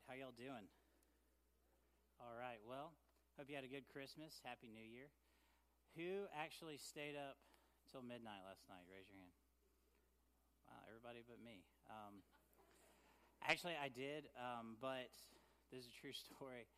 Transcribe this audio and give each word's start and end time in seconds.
right. 0.00 0.08
How 0.08 0.16
y'all 0.16 0.36
doing? 0.36 0.68
All 2.20 2.36
right. 2.36 2.60
Well, 2.64 2.92
hope 3.36 3.48
you 3.48 3.56
had 3.56 3.64
a 3.64 3.72
good 3.72 3.88
Christmas. 3.92 4.40
Happy 4.44 4.68
New 4.72 4.84
Year. 4.84 5.12
Who 5.96 6.28
actually 6.32 6.78
stayed 6.78 7.16
up 7.16 7.36
till 7.90 8.00
midnight 8.00 8.40
last 8.46 8.64
night? 8.70 8.86
Raise 8.88 9.08
your 9.10 9.18
hand. 9.18 9.34
Wow, 10.68 10.80
everybody 10.88 11.26
but 11.26 11.42
me. 11.42 11.66
Um, 11.90 12.22
actually, 13.42 13.74
I 13.76 13.90
did, 13.90 14.30
um, 14.38 14.78
but 14.78 15.10
this 15.72 15.82
is 15.84 15.90
a 15.90 15.96
true 15.98 16.14
story. 16.28 16.70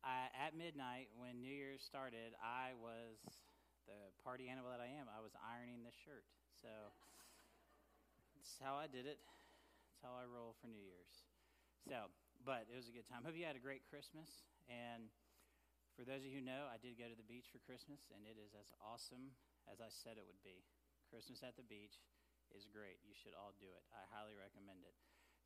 I, 0.00 0.30
at 0.32 0.54
midnight, 0.54 1.10
when 1.18 1.42
New 1.42 1.52
Year's 1.52 1.82
started, 1.82 2.32
I 2.38 2.72
was 2.78 3.18
the 3.84 4.14
party 4.22 4.48
animal 4.48 4.70
that 4.70 4.80
I 4.80 4.88
am. 4.88 5.10
I 5.10 5.20
was 5.20 5.34
ironing 5.42 5.82
this 5.82 5.98
shirt. 6.06 6.24
So 6.54 6.70
that's 8.38 8.56
how 8.62 8.78
I 8.78 8.86
did 8.86 9.04
it. 9.04 9.18
That's 9.18 10.00
how 10.00 10.14
I 10.14 10.24
roll 10.24 10.54
for 10.62 10.70
New 10.70 10.80
Year's. 10.80 11.26
So, 11.84 12.08
but 12.44 12.66
it 12.70 12.76
was 12.76 12.88
a 12.88 12.94
good 12.94 13.06
time. 13.06 13.26
Hope 13.26 13.38
you 13.38 13.46
had 13.46 13.58
a 13.58 13.62
great 13.62 13.86
Christmas. 13.86 14.46
And 14.70 15.10
for 15.98 16.06
those 16.06 16.22
of 16.22 16.30
you 16.30 16.38
who 16.38 16.44
know, 16.44 16.70
I 16.70 16.78
did 16.78 16.94
go 16.94 17.10
to 17.10 17.18
the 17.18 17.26
beach 17.26 17.50
for 17.50 17.58
Christmas, 17.64 18.06
and 18.14 18.22
it 18.22 18.38
is 18.38 18.54
as 18.54 18.70
awesome 18.78 19.34
as 19.66 19.82
I 19.82 19.90
said 19.90 20.14
it 20.14 20.26
would 20.28 20.42
be. 20.46 20.62
Christmas 21.10 21.42
at 21.42 21.58
the 21.58 21.66
beach 21.66 21.98
is 22.54 22.68
great. 22.68 23.00
You 23.02 23.16
should 23.16 23.34
all 23.34 23.56
do 23.58 23.68
it. 23.68 23.82
I 23.90 24.06
highly 24.12 24.36
recommend 24.38 24.86
it. 24.86 24.94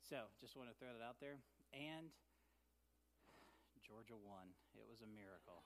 So, 0.03 0.29
just 0.37 0.59
want 0.59 0.67
to 0.69 0.75
throw 0.75 0.91
that 0.91 1.03
out 1.03 1.17
there. 1.23 1.39
And 1.71 2.11
Georgia 3.81 4.19
won. 4.19 4.51
It 4.75 4.85
was 4.87 5.01
a 5.01 5.09
miracle. 5.09 5.63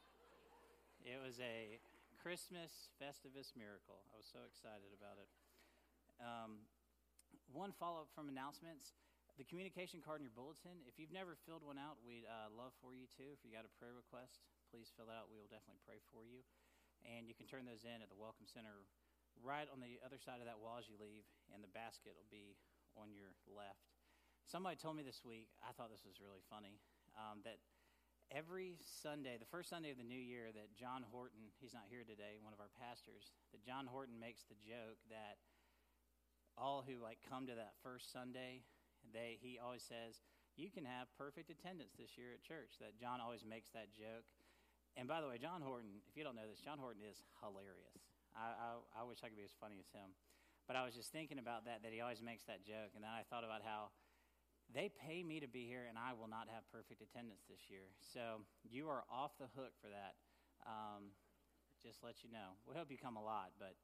It 1.03 1.19
was 1.21 1.37
a 1.43 1.77
Christmas 2.17 2.89
Festivus 2.97 3.53
miracle. 3.53 4.01
I 4.09 4.17
was 4.17 4.29
so 4.29 4.41
excited 4.47 4.89
about 4.95 5.21
it. 5.21 5.29
Um, 6.17 6.65
one 7.53 7.71
follow 7.77 8.07
up 8.07 8.11
from 8.15 8.27
announcements 8.27 8.97
the 9.37 9.45
communication 9.45 10.01
card 10.01 10.17
in 10.17 10.25
your 10.25 10.33
bulletin, 10.33 10.81
if 10.89 10.97
you've 10.97 11.13
never 11.13 11.37
filled 11.45 11.61
one 11.61 11.77
out, 11.77 12.01
we'd 12.01 12.25
uh, 12.25 12.49
love 12.49 12.73
for 12.81 12.97
you 12.97 13.05
to. 13.21 13.25
If 13.29 13.45
you 13.45 13.53
got 13.53 13.69
a 13.69 13.73
prayer 13.77 13.93
request, 13.93 14.41
please 14.73 14.89
fill 14.97 15.13
it 15.13 15.15
out. 15.15 15.29
We 15.29 15.37
will 15.37 15.49
definitely 15.49 15.79
pray 15.85 16.01
for 16.09 16.25
you. 16.25 16.41
And 17.05 17.29
you 17.29 17.37
can 17.37 17.45
turn 17.45 17.69
those 17.69 17.85
in 17.85 18.01
at 18.01 18.09
the 18.09 18.17
Welcome 18.17 18.49
Center 18.49 18.89
right 19.45 19.69
on 19.69 19.77
the 19.77 20.01
other 20.01 20.17
side 20.17 20.41
of 20.41 20.49
that 20.49 20.57
wall 20.57 20.81
as 20.81 20.89
you 20.89 20.97
leave, 20.97 21.29
and 21.53 21.61
the 21.61 21.69
basket 21.69 22.17
will 22.17 22.25
be 22.33 22.57
on 22.97 23.13
your 23.13 23.37
left. 23.45 23.93
Somebody 24.49 24.73
told 24.81 24.97
me 24.97 25.05
this 25.05 25.21
week, 25.21 25.53
I 25.61 25.69
thought 25.77 25.93
this 25.93 26.01
was 26.01 26.17
really 26.17 26.41
funny, 26.49 26.81
um, 27.13 27.45
that 27.45 27.61
every 28.33 28.81
Sunday, 28.81 29.37
the 29.37 29.45
first 29.45 29.69
Sunday 29.69 29.93
of 29.93 30.01
the 30.01 30.07
new 30.07 30.17
year, 30.17 30.49
that 30.49 30.73
John 30.73 31.05
Horton, 31.05 31.53
he's 31.61 31.77
not 31.77 31.85
here 31.85 32.01
today, 32.01 32.41
one 32.41 32.57
of 32.57 32.63
our 32.63 32.73
pastors, 32.73 33.29
that 33.53 33.61
John 33.61 33.85
Horton 33.85 34.17
makes 34.17 34.49
the 34.49 34.57
joke 34.57 34.97
that 35.13 35.37
all 36.57 36.81
who 36.81 36.97
like 36.97 37.21
come 37.21 37.45
to 37.45 37.53
that 37.53 37.77
first 37.85 38.09
Sunday 38.09 38.65
they, 39.13 39.37
he 39.39 39.59
always 39.59 39.83
says, 39.83 40.21
You 40.55 40.69
can 40.69 40.85
have 40.85 41.11
perfect 41.17 41.49
attendance 41.49 41.93
this 41.97 42.17
year 42.17 42.33
at 42.35 42.41
church. 42.43 42.79
That 42.79 42.97
John 42.97 43.21
always 43.21 43.45
makes 43.47 43.69
that 43.71 43.93
joke. 43.93 44.27
And 44.97 45.05
by 45.05 45.21
the 45.21 45.29
way, 45.29 45.37
John 45.37 45.61
Horton, 45.61 46.01
if 46.09 46.17
you 46.17 46.25
don't 46.25 46.33
know 46.33 46.49
this, 46.49 46.57
John 46.57 46.81
Horton 46.81 47.05
is 47.05 47.21
hilarious. 47.37 48.01
I, 48.33 48.53
I, 48.57 49.01
I 49.01 49.01
wish 49.05 49.21
I 49.21 49.29
could 49.29 49.37
be 49.37 49.45
as 49.45 49.53
funny 49.61 49.77
as 49.77 49.89
him. 49.93 50.17
But 50.65 50.75
I 50.75 50.83
was 50.83 50.97
just 50.97 51.13
thinking 51.13 51.37
about 51.37 51.63
that, 51.69 51.85
that 51.85 51.93
he 51.93 52.01
always 52.01 52.19
makes 52.19 52.43
that 52.49 52.65
joke. 52.65 52.97
And 52.97 53.05
then 53.05 53.13
I 53.13 53.23
thought 53.29 53.45
about 53.45 53.61
how 53.61 53.93
they 54.73 54.91
pay 54.91 55.23
me 55.23 55.39
to 55.39 55.47
be 55.47 55.63
here, 55.63 55.87
and 55.87 55.95
I 55.95 56.11
will 56.11 56.27
not 56.27 56.51
have 56.51 56.67
perfect 56.67 56.99
attendance 56.99 57.47
this 57.47 57.71
year. 57.71 57.87
So 58.01 58.43
you 58.67 58.89
are 58.91 59.07
off 59.07 59.37
the 59.39 59.47
hook 59.55 59.71
for 59.79 59.87
that. 59.87 60.19
Um, 60.67 61.15
just 61.79 62.03
let 62.03 62.19
you 62.25 62.33
know. 62.33 62.59
We 62.67 62.75
hope 62.75 62.91
you 62.91 62.97
come 62.97 63.15
a 63.15 63.23
lot, 63.23 63.55
but 63.55 63.77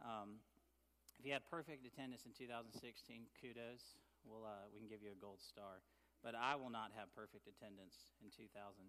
um, 0.00 0.40
if 1.18 1.26
you 1.26 1.32
had 1.36 1.44
perfect 1.50 1.84
attendance 1.84 2.24
in 2.24 2.32
2016, 2.32 3.28
kudos 3.36 3.98
we'll, 4.26 4.46
uh, 4.46 4.70
we 4.70 4.78
can 4.78 4.88
give 4.88 5.02
you 5.02 5.12
a 5.14 5.18
gold 5.18 5.42
star. 5.42 5.82
But 6.22 6.38
I 6.38 6.54
will 6.54 6.70
not 6.70 6.94
have 6.94 7.10
perfect 7.12 7.50
attendance 7.50 8.14
in 8.22 8.30
2017. 8.30 8.86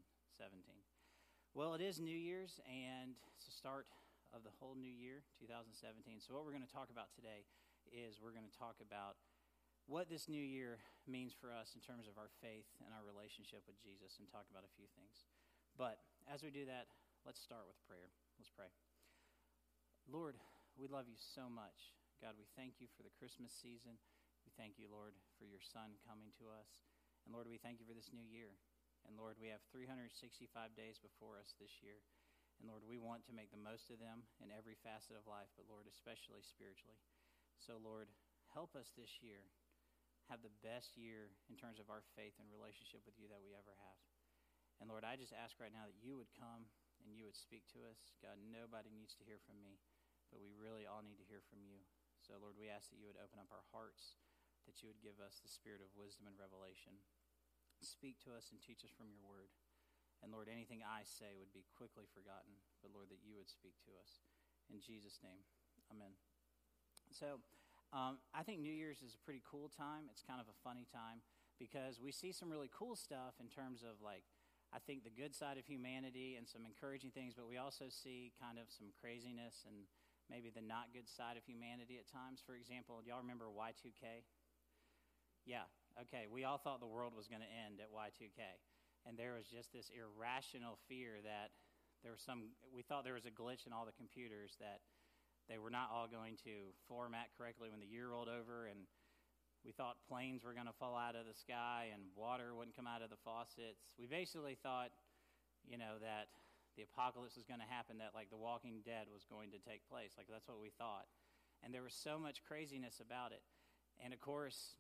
Well, 1.58 1.74
it 1.74 1.82
is 1.82 1.98
New 1.98 2.14
Year's, 2.14 2.62
and 2.70 3.18
it's 3.34 3.50
the 3.50 3.54
start 3.54 3.90
of 4.34 4.42
the 4.46 4.54
whole 4.62 4.78
new 4.78 4.90
year, 4.90 5.26
2017. 5.42 6.22
So, 6.22 6.34
what 6.34 6.46
we're 6.46 6.54
going 6.54 6.66
to 6.66 6.70
talk 6.70 6.94
about 6.94 7.14
today 7.14 7.46
is 7.90 8.22
we're 8.22 8.34
going 8.34 8.50
to 8.50 8.58
talk 8.58 8.82
about 8.82 9.18
what 9.86 10.10
this 10.10 10.30
new 10.30 10.42
year 10.42 10.82
means 11.06 11.36
for 11.36 11.52
us 11.52 11.76
in 11.76 11.82
terms 11.84 12.10
of 12.10 12.16
our 12.18 12.32
faith 12.42 12.70
and 12.82 12.96
our 12.96 13.04
relationship 13.04 13.66
with 13.68 13.78
Jesus 13.84 14.18
and 14.18 14.26
talk 14.30 14.48
about 14.50 14.66
a 14.66 14.76
few 14.78 14.88
things. 14.96 15.28
But 15.76 16.02
as 16.30 16.42
we 16.42 16.54
do 16.54 16.66
that, 16.70 16.90
let's 17.28 17.42
start 17.42 17.68
with 17.68 17.78
prayer. 17.86 18.14
Let's 18.40 18.54
pray. 18.54 18.72
Lord, 20.08 20.40
we 20.80 20.88
love 20.88 21.06
you 21.06 21.20
so 21.20 21.46
much. 21.52 21.94
God, 22.24 22.40
we 22.40 22.48
thank 22.56 22.80
you 22.80 22.88
for 22.96 23.04
the 23.04 23.14
Christmas 23.20 23.52
season. 23.52 24.00
We 24.44 24.52
thank 24.60 24.76
you, 24.76 24.92
Lord, 24.92 25.16
for 25.40 25.48
your 25.48 25.64
Son 25.64 25.96
coming 26.04 26.32
to 26.40 26.52
us. 26.52 26.84
And 27.24 27.32
Lord, 27.32 27.48
we 27.48 27.60
thank 27.60 27.80
you 27.80 27.88
for 27.88 27.96
this 27.96 28.12
new 28.12 28.28
year. 28.28 28.60
And 29.08 29.20
Lord, 29.20 29.40
we 29.40 29.52
have 29.52 29.64
365 29.72 30.48
days 30.76 31.00
before 31.00 31.40
us 31.40 31.56
this 31.60 31.84
year. 31.84 32.00
And 32.60 32.72
Lord, 32.72 32.84
we 32.88 33.02
want 33.02 33.28
to 33.28 33.36
make 33.36 33.52
the 33.52 33.60
most 33.60 33.92
of 33.92 34.00
them 34.00 34.24
in 34.40 34.54
every 34.54 34.80
facet 34.80 35.20
of 35.20 35.28
life, 35.28 35.52
but 35.60 35.68
Lord, 35.68 35.90
especially 35.90 36.44
spiritually. 36.46 37.00
So, 37.60 37.80
Lord, 37.80 38.08
help 38.52 38.76
us 38.76 38.94
this 38.96 39.20
year 39.20 39.44
have 40.32 40.40
the 40.40 40.54
best 40.64 40.96
year 40.96 41.36
in 41.52 41.60
terms 41.60 41.84
of 41.84 41.92
our 41.92 42.04
faith 42.16 42.40
and 42.40 42.48
relationship 42.48 43.04
with 43.04 43.20
you 43.20 43.28
that 43.28 43.44
we 43.44 43.52
ever 43.52 43.76
have. 43.76 44.00
And 44.80 44.88
Lord, 44.88 45.04
I 45.04 45.20
just 45.20 45.36
ask 45.36 45.60
right 45.60 45.74
now 45.74 45.84
that 45.88 46.00
you 46.00 46.16
would 46.16 46.32
come 46.40 46.68
and 47.04 47.12
you 47.16 47.28
would 47.28 47.36
speak 47.36 47.68
to 47.76 47.84
us. 47.84 48.16
God, 48.24 48.40
nobody 48.40 48.88
needs 48.92 49.16
to 49.20 49.28
hear 49.28 49.44
from 49.44 49.60
me, 49.60 49.80
but 50.32 50.40
we 50.40 50.56
really 50.56 50.88
all 50.88 51.04
need 51.04 51.20
to 51.20 51.28
hear 51.28 51.44
from 51.52 51.64
you. 51.68 51.84
So, 52.24 52.40
Lord, 52.40 52.56
we 52.56 52.72
ask 52.72 52.88
that 52.88 53.00
you 53.00 53.12
would 53.12 53.20
open 53.20 53.44
up 53.44 53.52
our 53.52 53.68
hearts 53.76 54.16
that 54.66 54.82
you 54.82 54.88
would 54.92 55.04
give 55.04 55.20
us 55.20 55.40
the 55.40 55.52
spirit 55.52 55.84
of 55.84 55.92
wisdom 55.96 56.28
and 56.28 56.36
revelation. 56.40 57.00
Speak 57.84 58.20
to 58.24 58.32
us 58.36 58.52
and 58.52 58.60
teach 58.64 58.88
us 58.88 58.94
from 58.96 59.12
your 59.12 59.24
word. 59.24 59.52
And 60.24 60.32
Lord, 60.32 60.48
anything 60.48 60.80
I 60.88 61.04
say 61.04 61.36
would 61.36 61.52
be 61.52 61.68
quickly 61.76 62.08
forgotten, 62.08 62.56
but 62.80 62.96
Lord, 62.96 63.12
that 63.12 63.20
you 63.20 63.36
would 63.36 63.52
speak 63.52 63.76
to 63.84 63.92
us. 64.00 64.24
In 64.72 64.80
Jesus' 64.80 65.20
name, 65.20 65.44
amen. 65.92 66.16
So, 67.12 67.44
um, 67.92 68.24
I 68.32 68.42
think 68.42 68.64
New 68.64 68.72
Year's 68.72 69.04
is 69.04 69.14
a 69.14 69.22
pretty 69.22 69.44
cool 69.44 69.68
time. 69.68 70.08
It's 70.08 70.24
kind 70.24 70.40
of 70.40 70.48
a 70.48 70.58
funny 70.64 70.88
time 70.88 71.20
because 71.60 72.00
we 72.00 72.16
see 72.16 72.32
some 72.32 72.48
really 72.48 72.72
cool 72.72 72.96
stuff 72.96 73.36
in 73.44 73.52
terms 73.52 73.84
of 73.84 74.00
like, 74.00 74.24
I 74.74 74.80
think 74.80 75.04
the 75.06 75.14
good 75.14 75.36
side 75.36 75.60
of 75.60 75.68
humanity 75.68 76.40
and 76.40 76.48
some 76.48 76.66
encouraging 76.66 77.12
things, 77.12 77.36
but 77.38 77.46
we 77.46 77.62
also 77.62 77.92
see 77.92 78.34
kind 78.40 78.58
of 78.58 78.72
some 78.74 78.90
craziness 78.98 79.68
and 79.68 79.86
maybe 80.32 80.50
the 80.50 80.66
not 80.66 80.90
good 80.96 81.06
side 81.06 81.38
of 81.38 81.46
humanity 81.46 82.02
at 82.02 82.10
times. 82.10 82.42
For 82.42 82.56
example, 82.56 83.04
y'all 83.06 83.22
remember 83.22 83.46
Y2K? 83.52 84.26
Yeah, 85.46 85.68
okay. 86.08 86.26
We 86.32 86.44
all 86.44 86.58
thought 86.58 86.80
the 86.80 86.90
world 86.90 87.14
was 87.16 87.28
going 87.28 87.44
to 87.44 87.54
end 87.68 87.80
at 87.84 87.92
Y2K. 87.92 88.40
And 89.04 89.20
there 89.20 89.36
was 89.36 89.52
just 89.52 89.76
this 89.76 89.92
irrational 89.92 90.80
fear 90.88 91.20
that 91.24 91.52
there 92.04 92.12
was 92.12 92.24
some, 92.24 92.56
we 92.72 92.84
thought 92.84 93.04
there 93.04 93.20
was 93.20 93.28
a 93.28 93.36
glitch 93.36 93.68
in 93.68 93.76
all 93.76 93.84
the 93.84 93.96
computers 93.96 94.56
that 94.60 94.80
they 95.52 95.60
were 95.60 95.72
not 95.72 95.92
all 95.92 96.08
going 96.08 96.40
to 96.48 96.72
format 96.88 97.36
correctly 97.36 97.68
when 97.68 97.84
the 97.84 97.88
year 97.88 98.12
rolled 98.16 98.32
over. 98.32 98.72
And 98.72 98.88
we 99.68 99.72
thought 99.72 100.00
planes 100.08 100.44
were 100.44 100.56
going 100.56 100.72
to 100.72 100.76
fall 100.76 100.96
out 100.96 101.16
of 101.16 101.28
the 101.28 101.36
sky 101.36 101.92
and 101.92 102.04
water 102.16 102.56
wouldn't 102.56 102.76
come 102.76 102.88
out 102.88 103.04
of 103.04 103.12
the 103.12 103.20
faucets. 103.24 103.96
We 104.00 104.08
basically 104.08 104.56
thought, 104.56 104.92
you 105.68 105.76
know, 105.76 106.00
that 106.00 106.32
the 106.76 106.84
apocalypse 106.84 107.36
was 107.36 107.48
going 107.48 107.60
to 107.64 107.68
happen, 107.70 108.00
that 108.00 108.16
like 108.16 108.32
the 108.32 108.40
walking 108.40 108.84
dead 108.84 109.08
was 109.12 109.28
going 109.28 109.52
to 109.52 109.60
take 109.60 109.84
place. 109.88 110.16
Like 110.16 110.28
that's 110.32 110.48
what 110.48 110.60
we 110.60 110.72
thought. 110.72 111.08
And 111.64 111.72
there 111.72 111.84
was 111.84 111.96
so 111.96 112.20
much 112.20 112.44
craziness 112.44 113.00
about 113.00 113.32
it. 113.32 113.44
And 114.04 114.12
of 114.12 114.20
course, 114.20 114.76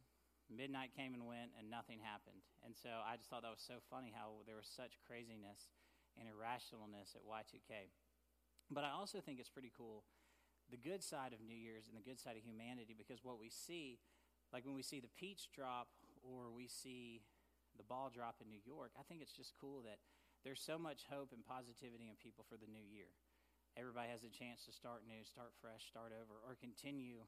midnight 0.51 0.95
came 0.95 1.13
and 1.13 1.27
went 1.27 1.55
and 1.55 1.69
nothing 1.69 1.99
happened. 2.03 2.43
And 2.65 2.75
so 2.75 2.89
I 3.03 3.15
just 3.15 3.29
thought 3.29 3.43
that 3.43 3.53
was 3.53 3.63
so 3.63 3.79
funny 3.91 4.11
how 4.15 4.43
there 4.47 4.59
was 4.59 4.67
such 4.67 4.99
craziness 5.03 5.71
and 6.19 6.29
irrationalness 6.29 7.15
at 7.15 7.25
Y2K. 7.25 7.91
But 8.71 8.83
I 8.83 8.91
also 8.91 9.19
think 9.19 9.39
it's 9.39 9.51
pretty 9.51 9.71
cool 9.71 10.03
the 10.71 10.79
good 10.79 11.03
side 11.03 11.35
of 11.35 11.43
New 11.43 11.57
Year's 11.57 11.91
and 11.91 11.95
the 11.97 12.05
good 12.05 12.19
side 12.19 12.39
of 12.39 12.43
humanity 12.43 12.95
because 12.95 13.21
what 13.21 13.39
we 13.39 13.51
see, 13.51 13.99
like 14.55 14.63
when 14.63 14.75
we 14.75 14.85
see 14.85 15.03
the 15.03 15.11
peach 15.19 15.51
drop 15.51 15.91
or 16.23 16.49
we 16.49 16.71
see 16.71 17.21
the 17.75 17.83
ball 17.83 18.07
drop 18.07 18.39
in 18.39 18.47
New 18.47 18.63
York, 18.63 18.95
I 18.95 19.03
think 19.03 19.19
it's 19.19 19.35
just 19.35 19.53
cool 19.59 19.83
that 19.83 19.99
there's 20.43 20.63
so 20.63 20.79
much 20.79 21.07
hope 21.11 21.31
and 21.35 21.43
positivity 21.43 22.07
in 22.07 22.15
people 22.19 22.47
for 22.47 22.55
the 22.55 22.69
new 22.69 22.83
year. 22.83 23.11
Everybody 23.75 24.11
has 24.13 24.21
a 24.23 24.31
chance 24.31 24.63
to 24.69 24.71
start 24.75 25.03
new, 25.07 25.25
start 25.25 25.51
fresh, 25.57 25.89
start 25.89 26.13
over, 26.13 26.37
or 26.45 26.53
continue 26.59 27.25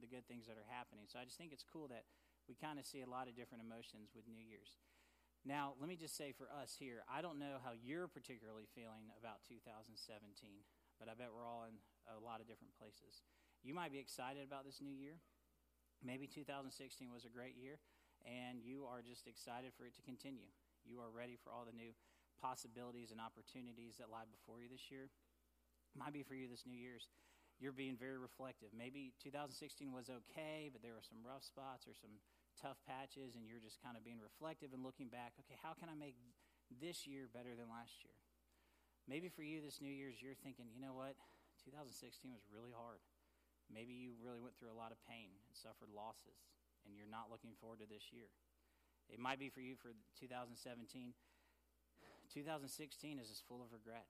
the 0.00 0.08
good 0.08 0.26
things 0.26 0.48
that 0.48 0.56
are 0.56 0.70
happening. 0.70 1.06
So 1.06 1.20
I 1.20 1.28
just 1.28 1.36
think 1.36 1.52
it's 1.52 1.66
cool 1.66 1.86
that 1.92 2.08
we 2.48 2.54
kind 2.54 2.78
of 2.78 2.84
see 2.84 3.00
a 3.00 3.08
lot 3.08 3.28
of 3.28 3.36
different 3.36 3.64
emotions 3.64 4.12
with 4.12 4.28
New 4.28 4.40
Year's. 4.40 4.76
Now, 5.44 5.76
let 5.76 5.92
me 5.92 5.96
just 5.96 6.16
say 6.16 6.32
for 6.32 6.48
us 6.48 6.72
here, 6.72 7.04
I 7.04 7.20
don't 7.20 7.36
know 7.36 7.60
how 7.60 7.76
you're 7.76 8.08
particularly 8.08 8.64
feeling 8.72 9.12
about 9.20 9.44
2017, 9.44 9.92
but 10.96 11.12
I 11.12 11.12
bet 11.12 11.36
we're 11.36 11.44
all 11.44 11.68
in 11.68 11.76
a 12.08 12.16
lot 12.16 12.40
of 12.40 12.48
different 12.48 12.72
places. 12.80 13.20
You 13.60 13.76
might 13.76 13.92
be 13.92 14.00
excited 14.00 14.40
about 14.40 14.64
this 14.64 14.80
new 14.80 14.92
year. 14.92 15.20
Maybe 16.00 16.24
2016 16.24 16.72
was 17.12 17.28
a 17.28 17.32
great 17.32 17.60
year, 17.60 17.76
and 18.24 18.60
you 18.64 18.88
are 18.88 19.04
just 19.04 19.28
excited 19.28 19.76
for 19.76 19.84
it 19.84 19.92
to 20.00 20.04
continue. 20.04 20.48
You 20.84 21.04
are 21.04 21.12
ready 21.12 21.36
for 21.36 21.52
all 21.52 21.68
the 21.68 21.76
new 21.76 21.92
possibilities 22.40 23.12
and 23.12 23.20
opportunities 23.20 24.00
that 24.00 24.08
lie 24.08 24.28
before 24.28 24.64
you 24.64 24.68
this 24.72 24.88
year. 24.88 25.12
Might 25.92 26.16
be 26.16 26.24
for 26.24 26.34
you 26.34 26.48
this 26.48 26.64
New 26.64 26.76
Year's 26.76 27.08
you're 27.60 27.74
being 27.74 27.96
very 27.96 28.18
reflective. 28.18 28.74
Maybe 28.74 29.14
2016 29.22 29.92
was 29.92 30.10
okay, 30.10 30.70
but 30.72 30.82
there 30.82 30.94
were 30.94 31.06
some 31.06 31.22
rough 31.22 31.44
spots 31.46 31.86
or 31.86 31.94
some 31.94 32.18
tough 32.60 32.78
patches 32.86 33.34
and 33.34 33.46
you're 33.46 33.62
just 33.62 33.82
kind 33.82 33.98
of 33.98 34.06
being 34.06 34.22
reflective 34.22 34.72
and 34.72 34.82
looking 34.82 35.10
back, 35.10 35.34
okay, 35.42 35.58
how 35.60 35.74
can 35.74 35.90
I 35.90 35.96
make 35.98 36.14
this 36.80 37.06
year 37.06 37.26
better 37.30 37.52
than 37.54 37.68
last 37.70 38.02
year? 38.02 38.16
Maybe 39.04 39.28
for 39.28 39.44
you 39.44 39.60
this 39.60 39.84
New 39.84 39.92
Year's, 39.92 40.22
you're 40.22 40.38
thinking, 40.38 40.72
you 40.72 40.80
know 40.80 40.96
what? 40.96 41.18
2016 41.64 42.32
was 42.32 42.44
really 42.48 42.72
hard. 42.72 43.04
Maybe 43.68 43.92
you 43.96 44.16
really 44.20 44.40
went 44.40 44.56
through 44.56 44.72
a 44.72 44.76
lot 44.76 44.92
of 44.92 45.00
pain 45.04 45.32
and 45.32 45.52
suffered 45.52 45.92
losses, 45.92 46.36
and 46.84 46.96
you're 46.96 47.08
not 47.08 47.32
looking 47.32 47.56
forward 47.56 47.80
to 47.80 47.88
this 47.88 48.12
year. 48.12 48.32
It 49.08 49.20
might 49.20 49.40
be 49.40 49.52
for 49.52 49.60
you 49.60 49.76
for 49.76 49.92
2017. 50.20 50.56
2016 52.32 53.20
is 53.20 53.28
just 53.28 53.44
full 53.44 53.60
of 53.60 53.72
regret. 53.72 54.08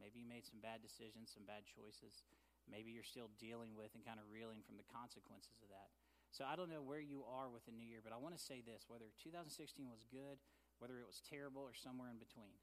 Maybe 0.00 0.24
you 0.24 0.28
made 0.28 0.48
some 0.48 0.64
bad 0.64 0.80
decisions, 0.80 1.32
some 1.32 1.44
bad 1.44 1.68
choices. 1.68 2.24
Maybe 2.64 2.92
you're 2.92 3.04
still 3.04 3.28
dealing 3.36 3.76
with 3.76 3.92
and 3.92 4.00
kind 4.00 4.16
of 4.16 4.32
reeling 4.32 4.64
from 4.64 4.80
the 4.80 4.88
consequences 4.88 5.60
of 5.60 5.68
that. 5.68 5.92
So 6.30 6.46
I 6.46 6.54
don't 6.54 6.70
know 6.70 6.82
where 6.82 7.02
you 7.02 7.26
are 7.26 7.50
with 7.50 7.66
the 7.66 7.74
new 7.74 7.82
year, 7.84 7.98
but 8.02 8.14
I 8.14 8.22
want 8.22 8.38
to 8.38 8.42
say 8.42 8.62
this 8.62 8.86
whether 8.86 9.10
2016 9.18 9.90
was 9.90 10.06
good, 10.06 10.38
whether 10.78 11.02
it 11.02 11.06
was 11.06 11.22
terrible, 11.26 11.62
or 11.66 11.74
somewhere 11.74 12.10
in 12.10 12.22
between. 12.22 12.54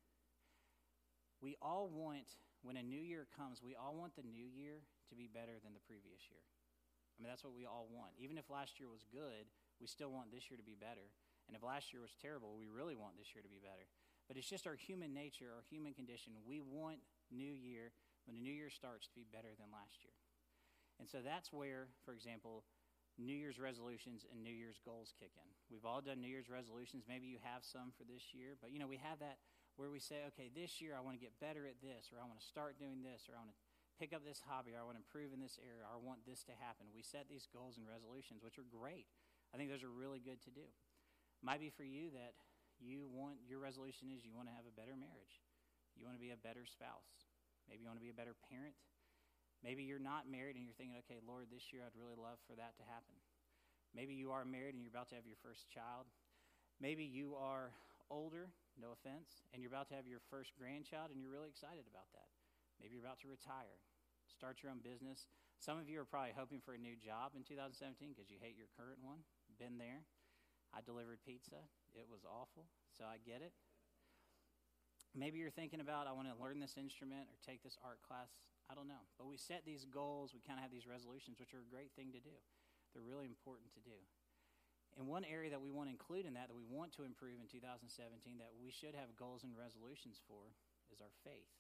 We 1.44 1.60
all 1.62 1.92
want, 1.92 2.40
when 2.64 2.80
a 2.80 2.84
new 2.84 3.00
year 3.00 3.28
comes, 3.36 3.62
we 3.62 3.76
all 3.76 3.94
want 3.94 4.16
the 4.16 4.26
new 4.26 4.48
year 4.48 4.88
to 5.12 5.16
be 5.16 5.28
better 5.28 5.60
than 5.62 5.76
the 5.76 5.84
previous 5.84 6.32
year. 6.32 6.42
I 6.42 7.22
mean, 7.22 7.30
that's 7.30 7.44
what 7.44 7.54
we 7.54 7.68
all 7.68 7.90
want. 7.92 8.16
Even 8.18 8.38
if 8.38 8.50
last 8.50 8.80
year 8.80 8.90
was 8.90 9.06
good, 9.10 9.50
we 9.82 9.86
still 9.86 10.10
want 10.10 10.32
this 10.32 10.50
year 10.50 10.58
to 10.58 10.66
be 10.66 10.78
better. 10.78 11.14
And 11.46 11.56
if 11.56 11.62
last 11.62 11.94
year 11.94 12.02
was 12.02 12.14
terrible, 12.18 12.58
we 12.58 12.70
really 12.70 12.96
want 12.96 13.18
this 13.18 13.34
year 13.34 13.42
to 13.42 13.50
be 13.52 13.62
better. 13.62 13.90
But 14.28 14.36
it's 14.36 14.50
just 14.50 14.68
our 14.68 14.76
human 14.76 15.14
nature, 15.14 15.50
our 15.54 15.64
human 15.70 15.94
condition. 15.94 16.34
We 16.44 16.60
want 16.60 17.00
new 17.32 17.54
year, 17.54 17.96
when 18.26 18.36
the 18.36 18.44
new 18.44 18.54
year 18.54 18.70
starts, 18.70 19.08
to 19.08 19.16
be 19.16 19.26
better 19.28 19.56
than 19.56 19.72
last 19.72 20.04
year. 20.04 20.14
And 21.00 21.08
so 21.08 21.22
that's 21.24 21.54
where, 21.54 21.88
for 22.04 22.14
example, 22.14 22.66
New 23.18 23.34
Year's 23.34 23.58
resolutions 23.58 24.26
and 24.30 24.46
New 24.46 24.54
Year's 24.54 24.78
goals 24.86 25.14
kick 25.18 25.34
in. 25.34 25.50
We've 25.74 25.86
all 25.86 26.06
done 26.06 26.22
New 26.22 26.30
Year's 26.30 26.54
resolutions. 26.54 27.10
Maybe 27.10 27.26
you 27.26 27.42
have 27.42 27.66
some 27.66 27.90
for 27.98 28.06
this 28.06 28.34
year, 28.34 28.54
but 28.62 28.70
you 28.70 28.78
know, 28.78 28.88
we 28.88 29.02
have 29.02 29.18
that 29.26 29.42
where 29.78 29.90
we 29.90 30.02
say, 30.02 30.26
okay, 30.34 30.50
this 30.54 30.82
year 30.82 30.94
I 30.98 31.02
want 31.02 31.18
to 31.18 31.22
get 31.22 31.38
better 31.38 31.66
at 31.70 31.82
this, 31.82 32.10
or 32.10 32.18
I 32.18 32.26
want 32.26 32.42
to 32.42 32.46
start 32.46 32.82
doing 32.82 33.02
this, 33.06 33.30
or 33.30 33.38
I 33.38 33.42
want 33.42 33.54
to 33.54 33.60
pick 33.98 34.14
up 34.14 34.22
this 34.22 34.42
hobby, 34.46 34.74
or 34.74 34.82
I 34.82 34.86
want 34.86 34.98
to 34.98 35.06
improve 35.06 35.34
in 35.34 35.42
this 35.42 35.58
area, 35.62 35.86
or 35.86 35.90
I 35.90 36.02
want 36.02 36.26
this 36.26 36.46
to 36.50 36.54
happen. 36.58 36.90
We 36.94 37.06
set 37.06 37.30
these 37.30 37.50
goals 37.50 37.78
and 37.78 37.86
resolutions, 37.86 38.46
which 38.46 38.62
are 38.62 38.66
great. 38.66 39.10
I 39.54 39.58
think 39.58 39.70
those 39.70 39.86
are 39.86 39.94
really 39.94 40.22
good 40.22 40.42
to 40.46 40.52
do. 40.54 40.66
Might 41.42 41.62
be 41.62 41.70
for 41.70 41.86
you 41.86 42.14
that 42.14 42.38
you 42.78 43.10
want 43.10 43.42
your 43.46 43.58
resolution 43.58 44.10
is 44.14 44.26
you 44.26 44.34
want 44.34 44.50
to 44.50 44.58
have 44.58 44.70
a 44.70 44.74
better 44.74 44.94
marriage. 44.94 45.42
You 45.98 46.06
want 46.06 46.18
to 46.18 46.22
be 46.22 46.34
a 46.34 46.38
better 46.38 46.66
spouse. 46.66 47.26
Maybe 47.66 47.82
you 47.82 47.90
want 47.90 47.98
to 47.98 48.06
be 48.06 48.14
a 48.14 48.18
better 48.18 48.38
parent. 48.50 48.78
Maybe 49.64 49.84
you're 49.84 50.02
not 50.02 50.30
married 50.30 50.56
and 50.56 50.64
you're 50.64 50.78
thinking, 50.78 50.98
okay, 51.06 51.20
Lord, 51.26 51.50
this 51.50 51.74
year 51.74 51.82
I'd 51.82 51.98
really 51.98 52.18
love 52.18 52.38
for 52.46 52.54
that 52.56 52.78
to 52.78 52.86
happen. 52.86 53.18
Maybe 53.96 54.14
you 54.14 54.32
are 54.32 54.46
married 54.46 54.78
and 54.78 54.82
you're 54.84 54.94
about 54.94 55.10
to 55.10 55.18
have 55.18 55.26
your 55.26 55.40
first 55.42 55.66
child. 55.70 56.06
Maybe 56.78 57.02
you 57.02 57.34
are 57.34 57.74
older, 58.14 58.54
no 58.78 58.94
offense, 58.94 59.42
and 59.52 59.62
you're 59.62 59.74
about 59.74 59.90
to 59.90 59.98
have 59.98 60.06
your 60.06 60.22
first 60.30 60.54
grandchild 60.54 61.10
and 61.10 61.18
you're 61.18 61.34
really 61.34 61.50
excited 61.50 61.90
about 61.90 62.08
that. 62.14 62.30
Maybe 62.78 62.94
you're 62.94 63.06
about 63.06 63.20
to 63.26 63.30
retire, 63.34 63.82
start 64.30 64.62
your 64.62 64.70
own 64.70 64.86
business. 64.86 65.26
Some 65.58 65.82
of 65.82 65.90
you 65.90 65.98
are 65.98 66.06
probably 66.06 66.38
hoping 66.38 66.62
for 66.62 66.78
a 66.78 66.82
new 66.82 66.94
job 66.94 67.34
in 67.34 67.42
2017 67.42 68.14
because 68.14 68.30
you 68.30 68.38
hate 68.38 68.54
your 68.54 68.70
current 68.78 69.02
one. 69.02 69.26
Been 69.58 69.82
there. 69.82 70.06
I 70.70 70.86
delivered 70.86 71.26
pizza. 71.26 71.66
It 71.98 72.06
was 72.06 72.22
awful, 72.22 72.70
so 72.94 73.10
I 73.10 73.18
get 73.26 73.42
it. 73.42 73.58
Maybe 75.18 75.42
you're 75.42 75.50
thinking 75.50 75.82
about, 75.82 76.06
I 76.06 76.14
want 76.14 76.30
to 76.30 76.38
learn 76.38 76.62
this 76.62 76.78
instrument 76.78 77.26
or 77.26 77.42
take 77.42 77.66
this 77.66 77.74
art 77.82 77.98
class. 78.06 78.30
I 78.68 78.76
don't 78.76 78.92
know. 78.92 79.08
But 79.16 79.32
we 79.32 79.40
set 79.40 79.64
these 79.64 79.88
goals, 79.88 80.36
we 80.36 80.44
kind 80.44 80.60
of 80.60 80.64
have 80.64 80.76
these 80.76 80.88
resolutions, 80.88 81.40
which 81.40 81.56
are 81.56 81.64
a 81.64 81.74
great 81.74 81.96
thing 81.96 82.12
to 82.12 82.20
do. 82.20 82.36
They're 82.92 83.06
really 83.06 83.28
important 83.28 83.72
to 83.76 83.82
do. 83.84 83.96
And 84.98 85.06
one 85.06 85.24
area 85.24 85.54
that 85.54 85.62
we 85.62 85.70
want 85.70 85.88
to 85.88 85.96
include 85.96 86.26
in 86.26 86.34
that, 86.34 86.50
that 86.50 86.58
we 86.58 86.66
want 86.66 86.90
to 86.98 87.06
improve 87.06 87.38
in 87.38 87.46
2017, 87.46 87.86
that 88.42 88.58
we 88.58 88.74
should 88.74 88.98
have 88.98 89.14
goals 89.14 89.46
and 89.46 89.54
resolutions 89.54 90.18
for, 90.26 90.58
is 90.90 91.00
our 91.00 91.14
faith. 91.22 91.54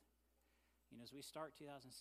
You 0.90 0.98
know, 0.98 1.06
as 1.06 1.14
we 1.14 1.22
start 1.22 1.54
2017, 1.60 1.94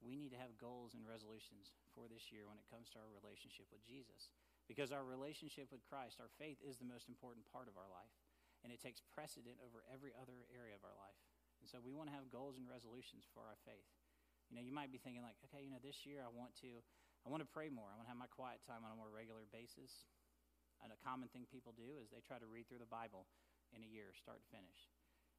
we 0.00 0.16
need 0.16 0.32
to 0.32 0.40
have 0.40 0.56
goals 0.56 0.96
and 0.96 1.04
resolutions 1.04 1.76
for 1.92 2.08
this 2.08 2.32
year 2.32 2.48
when 2.48 2.56
it 2.56 2.70
comes 2.70 2.88
to 2.92 3.00
our 3.02 3.10
relationship 3.10 3.68
with 3.68 3.84
Jesus. 3.84 4.32
Because 4.70 4.94
our 4.94 5.02
relationship 5.04 5.68
with 5.74 5.84
Christ, 5.84 6.22
our 6.22 6.30
faith, 6.38 6.62
is 6.62 6.78
the 6.78 6.88
most 6.88 7.10
important 7.10 7.44
part 7.50 7.66
of 7.66 7.76
our 7.76 7.90
life. 7.90 8.14
And 8.62 8.70
it 8.70 8.80
takes 8.80 9.02
precedent 9.02 9.58
over 9.60 9.82
every 9.90 10.14
other 10.14 10.46
area 10.52 10.76
of 10.76 10.84
our 10.84 10.94
life. 10.94 11.18
And 11.60 11.68
so 11.68 11.78
we 11.80 11.92
want 11.92 12.08
to 12.08 12.16
have 12.16 12.32
goals 12.32 12.56
and 12.56 12.64
resolutions 12.64 13.28
for 13.30 13.44
our 13.44 13.60
faith. 13.68 13.88
You 14.48 14.58
know, 14.58 14.64
you 14.64 14.74
might 14.74 14.90
be 14.90 14.98
thinking, 14.98 15.22
like, 15.22 15.38
okay, 15.46 15.62
you 15.62 15.70
know, 15.70 15.78
this 15.78 16.02
year 16.08 16.24
I 16.24 16.32
want 16.32 16.56
to. 16.64 16.82
I 17.20 17.28
want 17.28 17.44
to 17.44 17.52
pray 17.52 17.68
more. 17.68 17.92
I 17.92 18.00
want 18.00 18.08
to 18.08 18.12
have 18.16 18.16
my 18.16 18.32
quiet 18.32 18.64
time 18.64 18.80
on 18.80 18.96
a 18.96 18.96
more 18.96 19.12
regular 19.12 19.44
basis. 19.52 20.08
And 20.80 20.88
a 20.88 20.96
common 21.04 21.28
thing 21.28 21.44
people 21.44 21.76
do 21.76 22.00
is 22.00 22.08
they 22.08 22.24
try 22.24 22.40
to 22.40 22.48
read 22.48 22.64
through 22.64 22.80
the 22.80 22.88
Bible 22.88 23.28
in 23.76 23.84
a 23.84 23.90
year, 23.92 24.16
start 24.16 24.40
to 24.40 24.48
finish. 24.48 24.88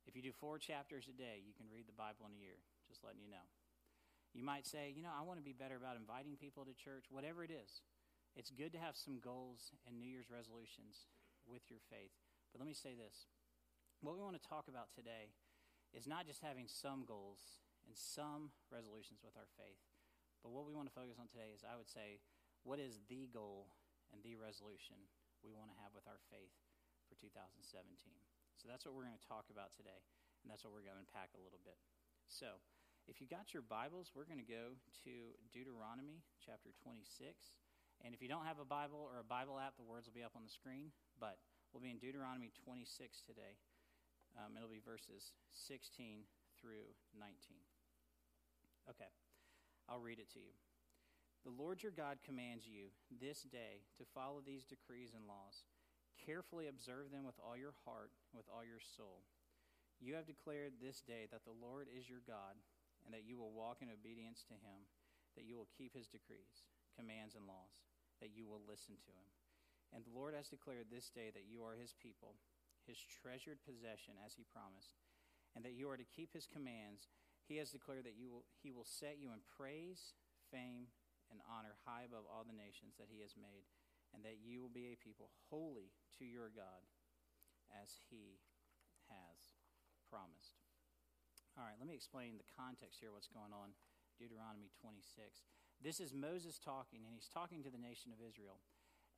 If 0.05 0.13
you 0.13 0.21
do 0.21 0.29
four 0.29 0.61
chapters 0.61 1.09
a 1.09 1.15
day, 1.17 1.41
you 1.41 1.57
can 1.57 1.65
read 1.73 1.89
the 1.89 1.97
Bible 1.97 2.29
in 2.29 2.37
a 2.37 2.41
year, 2.41 2.61
just 2.85 3.01
letting 3.01 3.25
you 3.25 3.33
know. 3.33 3.49
You 4.37 4.45
might 4.45 4.69
say, 4.69 4.93
you 4.93 5.01
know, 5.01 5.11
I 5.11 5.25
want 5.25 5.41
to 5.41 5.45
be 5.45 5.57
better 5.57 5.75
about 5.75 5.97
inviting 5.97 6.37
people 6.37 6.63
to 6.69 6.77
church, 6.77 7.09
whatever 7.09 7.43
it 7.43 7.49
is. 7.49 7.81
It's 8.37 8.53
good 8.53 8.71
to 8.77 8.79
have 8.79 8.95
some 8.95 9.19
goals 9.19 9.73
and 9.83 9.97
New 9.97 10.07
Year's 10.07 10.31
resolutions 10.31 11.09
with 11.43 11.67
your 11.67 11.83
faith. 11.91 12.15
But 12.53 12.63
let 12.63 12.69
me 12.69 12.77
say 12.77 12.95
this 12.95 13.27
what 13.99 14.15
we 14.15 14.23
want 14.23 14.39
to 14.39 14.49
talk 14.49 14.65
about 14.69 14.89
today 14.95 15.35
is 15.91 16.07
not 16.07 16.27
just 16.27 16.39
having 16.39 16.67
some 16.67 17.03
goals 17.03 17.63
and 17.85 17.93
some 17.95 18.55
resolutions 18.71 19.19
with 19.23 19.35
our 19.35 19.49
faith, 19.59 19.83
but 20.41 20.55
what 20.55 20.65
we 20.65 20.73
want 20.73 20.89
to 20.89 20.95
focus 20.95 21.21
on 21.21 21.29
today 21.29 21.53
is, 21.53 21.61
I 21.61 21.77
would 21.77 21.89
say, 21.89 22.23
what 22.65 22.81
is 22.81 23.01
the 23.09 23.29
goal 23.29 23.69
and 24.09 24.21
the 24.21 24.37
resolution 24.37 24.97
we 25.45 25.53
want 25.53 25.69
to 25.73 25.81
have 25.81 25.93
with 25.93 26.05
our 26.09 26.21
faith 26.29 26.53
for 27.09 27.17
2017? 27.17 27.61
So 28.57 28.69
that's 28.69 28.85
what 28.85 28.93
we're 28.93 29.05
going 29.05 29.17
to 29.17 29.29
talk 29.29 29.49
about 29.49 29.73
today, 29.73 30.01
and 30.41 30.47
that's 30.49 30.61
what 30.65 30.73
we're 30.73 30.85
going 30.85 30.97
to 30.97 31.05
unpack 31.05 31.33
a 31.33 31.41
little 31.41 31.61
bit. 31.61 31.77
So, 32.29 32.61
if 33.09 33.17
you 33.17 33.25
got 33.25 33.49
your 33.49 33.65
Bibles, 33.65 34.13
we're 34.13 34.29
going 34.29 34.41
to 34.41 34.45
go 34.45 34.77
to 35.03 35.13
Deuteronomy 35.49 36.21
chapter 36.37 36.69
26. 36.85 37.57
And 38.05 38.13
if 38.13 38.21
you 38.21 38.29
don't 38.29 38.45
have 38.45 38.61
a 38.61 38.65
Bible 38.65 39.01
or 39.01 39.17
a 39.17 39.25
Bible 39.25 39.57
app, 39.57 39.73
the 39.77 39.85
words 39.85 40.05
will 40.05 40.13
be 40.13 40.25
up 40.25 40.37
on 40.37 40.45
the 40.45 40.53
screen. 40.53 40.93
But 41.17 41.41
we'll 41.73 41.81
be 41.81 41.89
in 41.89 41.97
Deuteronomy 41.97 42.53
26 42.61 43.25
today. 43.25 43.57
Um, 44.37 44.55
it'll 44.55 44.71
be 44.71 44.83
verses 44.83 45.35
16 45.53 46.27
through 46.59 46.91
19. 47.15 47.33
Okay, 48.89 49.11
I'll 49.89 50.01
read 50.01 50.19
it 50.19 50.31
to 50.33 50.41
you. 50.41 50.55
The 51.43 51.53
Lord 51.53 51.81
your 51.81 51.91
God 51.91 52.21
commands 52.21 52.69
you 52.69 52.93
this 53.09 53.43
day 53.49 53.83
to 53.97 54.13
follow 54.13 54.39
these 54.39 54.63
decrees 54.63 55.11
and 55.17 55.25
laws. 55.25 55.65
Carefully 56.15 56.69
observe 56.69 57.09
them 57.09 57.25
with 57.25 57.39
all 57.41 57.57
your 57.57 57.73
heart, 57.83 58.13
with 58.29 58.45
all 58.45 58.61
your 58.61 58.81
soul. 58.81 59.25
You 59.97 60.13
have 60.13 60.29
declared 60.29 60.77
this 60.77 61.01
day 61.01 61.25
that 61.33 61.45
the 61.45 61.57
Lord 61.57 61.89
is 61.89 62.05
your 62.05 62.21
God, 62.25 62.61
and 63.05 63.09
that 63.13 63.25
you 63.25 63.37
will 63.37 63.53
walk 63.57 63.81
in 63.81 63.89
obedience 63.89 64.45
to 64.49 64.57
him, 64.61 64.85
that 65.33 65.49
you 65.49 65.57
will 65.57 65.69
keep 65.73 65.97
his 65.97 66.05
decrees, 66.05 66.69
commands, 66.93 67.33
and 67.33 67.49
laws 67.49 67.81
that 68.21 68.37
you 68.37 68.45
will 68.45 68.61
listen 68.69 68.95
to 69.01 69.11
him. 69.11 69.27
And 69.91 70.05
the 70.05 70.13
Lord 70.13 70.37
has 70.37 70.47
declared 70.47 70.87
this 70.87 71.09
day 71.09 71.33
that 71.33 71.49
you 71.49 71.65
are 71.65 71.75
his 71.75 71.97
people, 71.97 72.37
his 72.91 72.99
treasured 72.99 73.63
possession, 73.63 74.19
as 74.19 74.35
he 74.35 74.43
promised, 74.43 74.99
and 75.55 75.63
that 75.63 75.79
you 75.79 75.87
are 75.87 75.95
to 75.95 76.11
keep 76.11 76.35
his 76.35 76.43
commands. 76.43 77.07
He 77.47 77.55
has 77.63 77.71
declared 77.71 78.03
that 78.03 78.19
you 78.19 78.27
will, 78.27 78.43
he 78.59 78.75
will 78.75 78.87
set 78.87 79.15
you 79.15 79.31
in 79.31 79.39
praise, 79.47 80.19
fame, 80.51 80.91
and 81.31 81.39
honor 81.47 81.79
high 81.87 82.03
above 82.03 82.27
all 82.27 82.43
the 82.43 82.51
nations 82.51 82.99
that 82.99 83.07
he 83.07 83.23
has 83.23 83.39
made, 83.39 83.63
and 84.11 84.27
that 84.27 84.43
you 84.43 84.59
will 84.59 84.71
be 84.71 84.91
a 84.91 84.99
people 84.99 85.31
holy 85.47 85.95
to 86.19 86.27
your 86.27 86.51
God, 86.51 86.83
as 87.71 87.95
he 88.11 88.43
has 89.07 89.55
promised. 90.11 90.59
All 91.55 91.63
right, 91.63 91.79
let 91.79 91.87
me 91.87 91.95
explain 91.95 92.35
the 92.35 92.51
context 92.51 92.99
here, 92.99 93.15
what's 93.15 93.31
going 93.31 93.55
on. 93.55 93.71
Deuteronomy 94.19 94.69
26. 94.83 95.47
This 95.79 96.03
is 96.03 96.13
Moses 96.13 96.59
talking, 96.59 97.07
and 97.07 97.15
he's 97.15 97.31
talking 97.31 97.63
to 97.63 97.71
the 97.71 97.81
nation 97.81 98.11
of 98.13 98.21
Israel. 98.21 98.59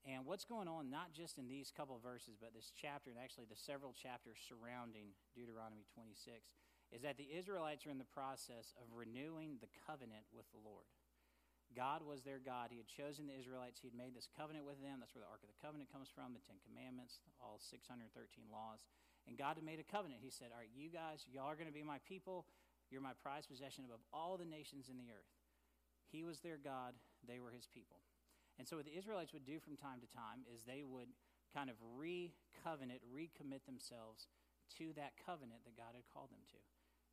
And 0.03 0.27
what's 0.27 0.43
going 0.43 0.67
on, 0.67 0.91
not 0.91 1.15
just 1.15 1.39
in 1.39 1.48
these 1.48 1.72
couple 1.72 1.95
verses, 2.03 2.36
but 2.36 2.51
this 2.51 2.75
chapter, 2.75 3.07
and 3.07 3.19
actually 3.19 3.48
the 3.48 3.55
several 3.55 3.95
chapters 3.95 4.36
surrounding 4.36 5.15
Deuteronomy 5.31 5.88
26, 5.95 6.51
is 6.91 7.07
that 7.07 7.15
the 7.15 7.31
Israelites 7.31 7.88
are 7.88 7.95
in 7.95 8.03
the 8.03 8.13
process 8.13 8.75
of 8.75 8.91
renewing 8.91 9.63
the 9.63 9.72
covenant 9.88 10.27
with 10.36 10.43
the 10.51 10.60
Lord. 10.60 10.91
God 11.72 12.05
was 12.05 12.22
their 12.22 12.38
God. 12.38 12.69
He 12.69 12.77
had 12.77 12.91
chosen 12.91 13.25
the 13.25 13.39
Israelites. 13.39 13.81
He 13.81 13.89
had 13.89 13.98
made 13.98 14.13
this 14.13 14.29
covenant 14.29 14.67
with 14.67 14.77
them. 14.83 15.01
That's 15.01 15.15
where 15.15 15.25
the 15.25 15.31
Ark 15.31 15.41
of 15.41 15.50
the 15.50 15.63
Covenant 15.63 15.89
comes 15.89 16.12
from, 16.12 16.36
the 16.36 16.43
Ten 16.45 16.62
Commandments, 16.62 17.24
all 17.41 17.57
613 17.57 18.12
laws. 18.53 18.86
And 19.25 19.39
God 19.39 19.57
had 19.57 19.65
made 19.65 19.81
a 19.81 19.88
covenant. 19.88 20.22
He 20.22 20.29
said, 20.29 20.53
All 20.53 20.62
right, 20.62 20.69
you 20.69 20.93
guys, 20.93 21.25
y'all 21.25 21.50
are 21.50 21.57
going 21.57 21.72
to 21.72 21.74
be 21.74 21.81
my 21.81 22.03
people. 22.05 22.45
You're 22.91 23.01
my 23.01 23.17
prized 23.25 23.50
possession 23.50 23.88
above 23.88 24.05
all 24.13 24.38
the 24.38 24.45
nations 24.45 24.86
in 24.91 25.01
the 25.01 25.10
earth. 25.10 25.31
He 26.12 26.22
was 26.22 26.45
their 26.45 26.62
God, 26.62 26.93
they 27.25 27.41
were 27.41 27.50
his 27.50 27.65
people. 27.65 28.03
And 28.60 28.67
so, 28.67 28.77
what 28.77 28.86
the 28.86 28.98
Israelites 28.98 29.33
would 29.33 29.45
do 29.45 29.60
from 29.60 29.75
time 29.75 30.00
to 30.01 30.10
time 30.10 30.45
is 30.50 30.62
they 30.62 30.86
would 30.86 31.10
kind 31.53 31.69
of 31.69 31.77
re 31.98 32.33
covenant, 32.63 33.01
recommit 33.10 33.65
themselves 33.65 34.29
to 34.77 34.93
that 34.93 35.17
covenant 35.19 35.65
that 35.65 35.77
God 35.77 35.98
had 35.98 36.05
called 36.10 36.29
them 36.29 36.45
to. 36.53 36.62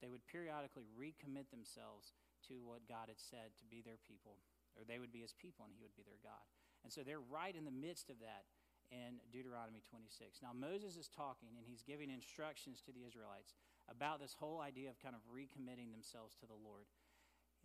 They 0.00 0.08
would 0.08 0.24
periodically 0.28 0.88
recommit 0.96 1.48
themselves 1.52 2.12
to 2.48 2.60
what 2.64 2.88
God 2.88 3.12
had 3.12 3.20
said 3.20 3.52
to 3.60 3.68
be 3.68 3.84
their 3.84 4.00
people, 4.00 4.40
or 4.76 4.84
they 4.84 4.96
would 5.00 5.12
be 5.12 5.24
his 5.24 5.36
people 5.36 5.68
and 5.68 5.72
he 5.76 5.84
would 5.84 5.96
be 5.96 6.04
their 6.04 6.20
God. 6.24 6.44
And 6.84 6.92
so, 6.92 7.00
they're 7.04 7.20
right 7.20 7.56
in 7.56 7.64
the 7.64 7.74
midst 7.74 8.08
of 8.08 8.20
that. 8.20 8.48
in 8.90 9.22
Deuteronomy 9.30 9.78
26. 9.86 10.42
Now, 10.42 10.50
Moses 10.50 10.98
is 10.98 11.06
talking 11.06 11.54
and 11.54 11.62
he's 11.62 11.86
giving 11.86 12.10
instructions 12.10 12.82
to 12.82 12.90
the 12.90 13.06
Israelites 13.06 13.54
about 13.86 14.18
this 14.18 14.34
whole 14.34 14.58
idea 14.60 14.90
of 14.90 14.98
kind 14.98 15.14
of 15.14 15.22
recommitting 15.30 15.94
themselves 15.94 16.34
to 16.42 16.46
the 16.46 16.58
Lord. 16.58 16.90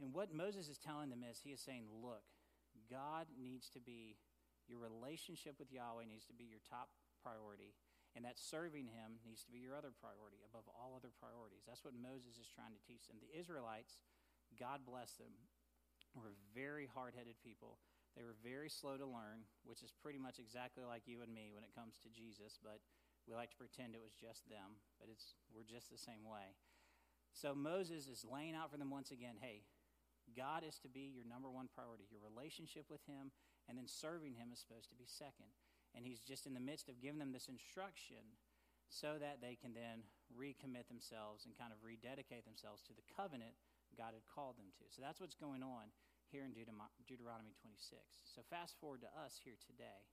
And 0.02 0.14
what 0.14 0.34
Moses 0.34 0.70
is 0.70 0.78
telling 0.78 1.10
them 1.10 1.24
is 1.26 1.42
he 1.42 1.50
is 1.50 1.62
saying, 1.62 1.90
look, 1.90 2.22
God 2.90 3.32
needs 3.36 3.72
to 3.74 3.82
be, 3.82 4.18
your 4.68 4.80
relationship 4.82 5.58
with 5.58 5.72
Yahweh 5.72 6.10
needs 6.10 6.26
to 6.30 6.36
be 6.36 6.48
your 6.48 6.64
top 6.66 6.92
priority, 7.22 7.74
and 8.14 8.24
that 8.24 8.40
serving 8.40 8.88
him 8.92 9.20
needs 9.26 9.44
to 9.44 9.52
be 9.52 9.60
your 9.60 9.76
other 9.76 9.92
priority 9.92 10.44
above 10.46 10.66
all 10.72 10.96
other 10.96 11.12
priorities. 11.16 11.68
That's 11.68 11.84
what 11.84 11.98
Moses 11.98 12.40
is 12.40 12.48
trying 12.48 12.74
to 12.74 12.86
teach 12.86 13.06
them. 13.08 13.20
The 13.20 13.34
Israelites, 13.36 14.04
God 14.56 14.88
bless 14.88 15.20
them, 15.20 15.36
were 16.16 16.36
very 16.56 16.88
hard 16.88 17.16
headed 17.16 17.36
people 17.44 17.80
they 18.16 18.24
were 18.24 18.40
very 18.40 18.72
slow 18.72 18.96
to 18.96 19.04
learn, 19.04 19.44
which 19.68 19.84
is 19.84 19.92
pretty 19.92 20.20
much 20.20 20.40
exactly 20.40 20.88
like 20.88 21.04
you 21.04 21.20
and 21.20 21.36
me 21.36 21.52
when 21.52 21.68
it 21.68 21.76
comes 21.76 22.00
to 22.00 22.10
Jesus, 22.10 22.56
but 22.64 22.80
we 23.28 23.36
like 23.36 23.52
to 23.52 23.60
pretend 23.60 23.92
it 23.92 24.04
was 24.04 24.16
just 24.16 24.48
them, 24.48 24.80
but 25.00 25.12
it's, 25.12 25.36
we're 25.52 25.68
just 25.68 25.92
the 25.92 26.00
same 26.00 26.24
way. 26.24 26.56
So 27.36 27.52
Moses 27.52 28.08
is 28.08 28.24
laying 28.24 28.56
out 28.56 28.72
for 28.72 28.80
them 28.80 28.90
once 28.90 29.12
again 29.12 29.36
hey, 29.44 29.68
God 30.36 30.68
is 30.68 30.78
to 30.84 30.92
be 30.92 31.08
your 31.10 31.26
number 31.26 31.50
one 31.50 31.72
priority. 31.72 32.06
Your 32.12 32.22
relationship 32.22 32.92
with 32.92 33.02
Him 33.08 33.32
and 33.66 33.80
then 33.80 33.88
serving 33.88 34.36
Him 34.36 34.52
is 34.52 34.60
supposed 34.60 34.92
to 34.92 35.00
be 35.00 35.08
second. 35.08 35.50
And 35.96 36.04
He's 36.04 36.20
just 36.22 36.46
in 36.46 36.54
the 36.54 36.64
midst 36.64 36.92
of 36.92 37.00
giving 37.00 37.24
them 37.24 37.32
this 37.32 37.48
instruction 37.48 38.36
so 38.92 39.18
that 39.18 39.42
they 39.42 39.58
can 39.58 39.74
then 39.74 40.06
recommit 40.30 40.92
themselves 40.92 41.48
and 41.48 41.58
kind 41.58 41.74
of 41.74 41.82
rededicate 41.82 42.46
themselves 42.46 42.84
to 42.86 42.94
the 42.94 43.08
covenant 43.16 43.58
God 43.96 44.14
had 44.14 44.28
called 44.28 44.60
them 44.60 44.76
to. 44.78 44.86
So 44.92 45.00
that's 45.00 45.24
what's 45.24 45.40
going 45.40 45.64
on 45.64 45.90
here 46.28 46.44
in 46.44 46.52
Deuteronomy 46.52 47.56
26. 47.64 47.96
So 48.28 48.44
fast 48.52 48.76
forward 48.78 49.02
to 49.08 49.12
us 49.16 49.40
here 49.40 49.56
today. 49.56 50.04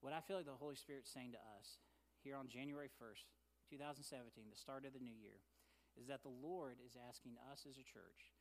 What 0.00 0.16
I 0.16 0.24
feel 0.24 0.40
like 0.40 0.48
the 0.48 0.56
Holy 0.56 0.78
Spirit's 0.78 1.12
saying 1.12 1.36
to 1.36 1.42
us 1.58 1.82
here 2.22 2.38
on 2.38 2.48
January 2.48 2.88
1st, 2.88 3.28
2017, 3.68 4.48
the 4.48 4.56
start 4.56 4.88
of 4.88 4.96
the 4.96 5.02
new 5.02 5.12
year, 5.12 5.44
is 5.98 6.08
that 6.08 6.22
the 6.22 6.32
Lord 6.32 6.80
is 6.80 6.96
asking 6.96 7.36
us 7.50 7.66
as 7.68 7.76
a 7.76 7.84
church 7.84 8.32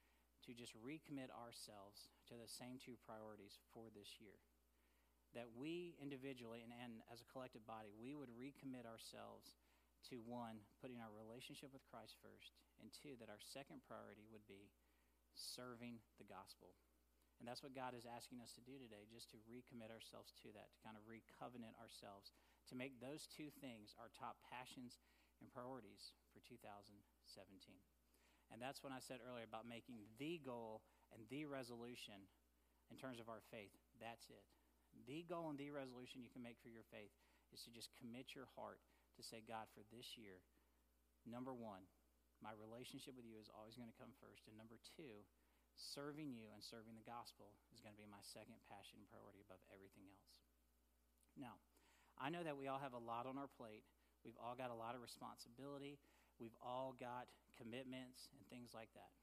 to 0.47 0.55
just 0.55 0.71
recommit 0.79 1.27
ourselves 1.35 2.07
to 2.31 2.39
the 2.39 2.47
same 2.47 2.79
two 2.79 2.95
priorities 3.03 3.59
for 3.75 3.91
this 3.91 4.17
year. 4.23 4.39
That 5.35 5.51
we 5.51 5.99
individually 5.99 6.63
and, 6.63 6.71
and 6.71 7.03
as 7.11 7.19
a 7.19 7.27
collective 7.27 7.67
body, 7.67 7.91
we 7.91 8.15
would 8.15 8.31
recommit 8.31 8.87
ourselves 8.87 9.59
to 10.07 10.23
one, 10.23 10.63
putting 10.79 11.03
our 11.03 11.11
relationship 11.11 11.75
with 11.75 11.83
Christ 11.91 12.15
first, 12.23 12.55
and 12.79 12.87
two, 12.95 13.19
that 13.19 13.27
our 13.27 13.43
second 13.43 13.83
priority 13.83 14.23
would 14.31 14.47
be 14.47 14.71
serving 15.35 15.99
the 16.15 16.25
gospel. 16.25 16.79
And 17.37 17.45
that's 17.45 17.61
what 17.61 17.77
God 17.77 17.93
is 17.93 18.09
asking 18.09 18.41
us 18.41 18.55
to 18.57 18.65
do 18.65 18.79
today, 18.81 19.05
just 19.11 19.29
to 19.35 19.37
recommit 19.45 19.93
ourselves 19.93 20.33
to 20.41 20.49
that, 20.57 20.73
to 20.73 20.79
kind 20.81 20.97
of 20.97 21.05
recovenant 21.05 21.77
ourselves, 21.77 22.33
to 22.71 22.79
make 22.79 22.97
those 22.97 23.29
two 23.29 23.53
things 23.61 23.93
our 24.01 24.09
top 24.09 24.41
passions 24.41 24.97
and 25.37 25.51
priorities 25.53 26.17
for 26.33 26.41
2017. 26.41 26.97
And 28.51 28.63
that's 28.63 28.83
when 28.83 28.95
I 28.95 29.03
said 29.03 29.19
earlier 29.19 29.43
about 29.43 29.67
making 29.67 30.07
the 30.17 30.39
goal 30.39 30.81
and 31.11 31.23
the 31.27 31.43
resolution 31.43 32.27
in 32.87 32.95
terms 32.95 33.19
of 33.19 33.27
our 33.27 33.43
faith. 33.51 33.75
That's 33.99 34.27
it. 34.31 34.45
The 35.05 35.27
goal 35.27 35.51
and 35.51 35.59
the 35.59 35.69
resolution 35.69 36.23
you 36.23 36.31
can 36.31 36.41
make 36.41 36.57
for 36.63 36.71
your 36.71 36.87
faith 36.87 37.11
is 37.51 37.63
to 37.67 37.71
just 37.71 37.91
commit 37.99 38.33
your 38.33 38.47
heart 38.55 38.79
to 39.19 39.21
say, 39.21 39.43
God, 39.43 39.67
for 39.75 39.83
this 39.91 40.15
year, 40.15 40.41
number 41.27 41.51
one, 41.51 41.85
my 42.39 42.53
relationship 42.53 43.17
with 43.17 43.25
you 43.25 43.41
is 43.41 43.51
always 43.51 43.75
going 43.75 43.89
to 43.89 43.99
come 43.99 44.13
first. 44.21 44.45
And 44.47 44.55
number 44.55 44.77
two, 44.95 45.25
serving 45.77 46.33
you 46.33 46.49
and 46.53 46.61
serving 46.61 46.97
the 46.97 47.05
gospel 47.05 47.53
is 47.73 47.81
going 47.81 47.93
to 47.93 48.01
be 48.01 48.09
my 48.09 48.21
second 48.21 48.57
passion 48.65 49.01
and 49.01 49.09
priority 49.09 49.41
above 49.45 49.61
everything 49.69 50.09
else. 50.09 50.37
Now, 51.37 51.61
I 52.17 52.33
know 52.33 52.41
that 52.41 52.57
we 52.57 52.65
all 52.65 52.81
have 52.81 52.97
a 52.97 53.01
lot 53.01 53.29
on 53.29 53.37
our 53.37 53.49
plate. 53.49 53.85
We've 54.25 54.37
all 54.41 54.57
got 54.57 54.73
a 54.73 54.77
lot 54.77 54.97
of 54.97 55.05
responsibility. 55.05 56.01
We've 56.37 56.55
all 56.61 56.93
got 56.97 57.27
commitments 57.57 58.29
and 58.33 58.41
things 58.47 58.71
like 58.77 58.93
that. 58.93 59.13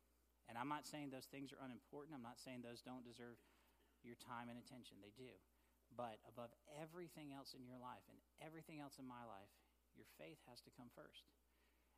And 0.51 0.59
I'm 0.61 0.69
not 0.69 0.85
saying 0.85 1.09
those 1.09 1.31
things 1.31 1.55
are 1.55 1.63
unimportant. 1.63 2.13
I'm 2.13 2.27
not 2.27 2.43
saying 2.43 2.61
those 2.61 2.85
don't 2.85 3.07
deserve 3.07 3.41
your 4.05 4.19
time 4.21 4.53
and 4.53 4.61
attention. 4.61 5.01
They 5.01 5.15
do. 5.17 5.33
But 5.95 6.21
above 6.29 6.53
everything 6.75 7.33
else 7.33 7.55
in 7.55 7.65
your 7.65 7.79
life 7.79 8.05
and 8.11 8.19
everything 8.43 8.83
else 8.83 8.99
in 9.01 9.07
my 9.07 9.25
life, 9.25 9.49
your 9.95 10.11
faith 10.19 10.43
has 10.51 10.61
to 10.67 10.75
come 10.75 10.91
first. 10.93 11.31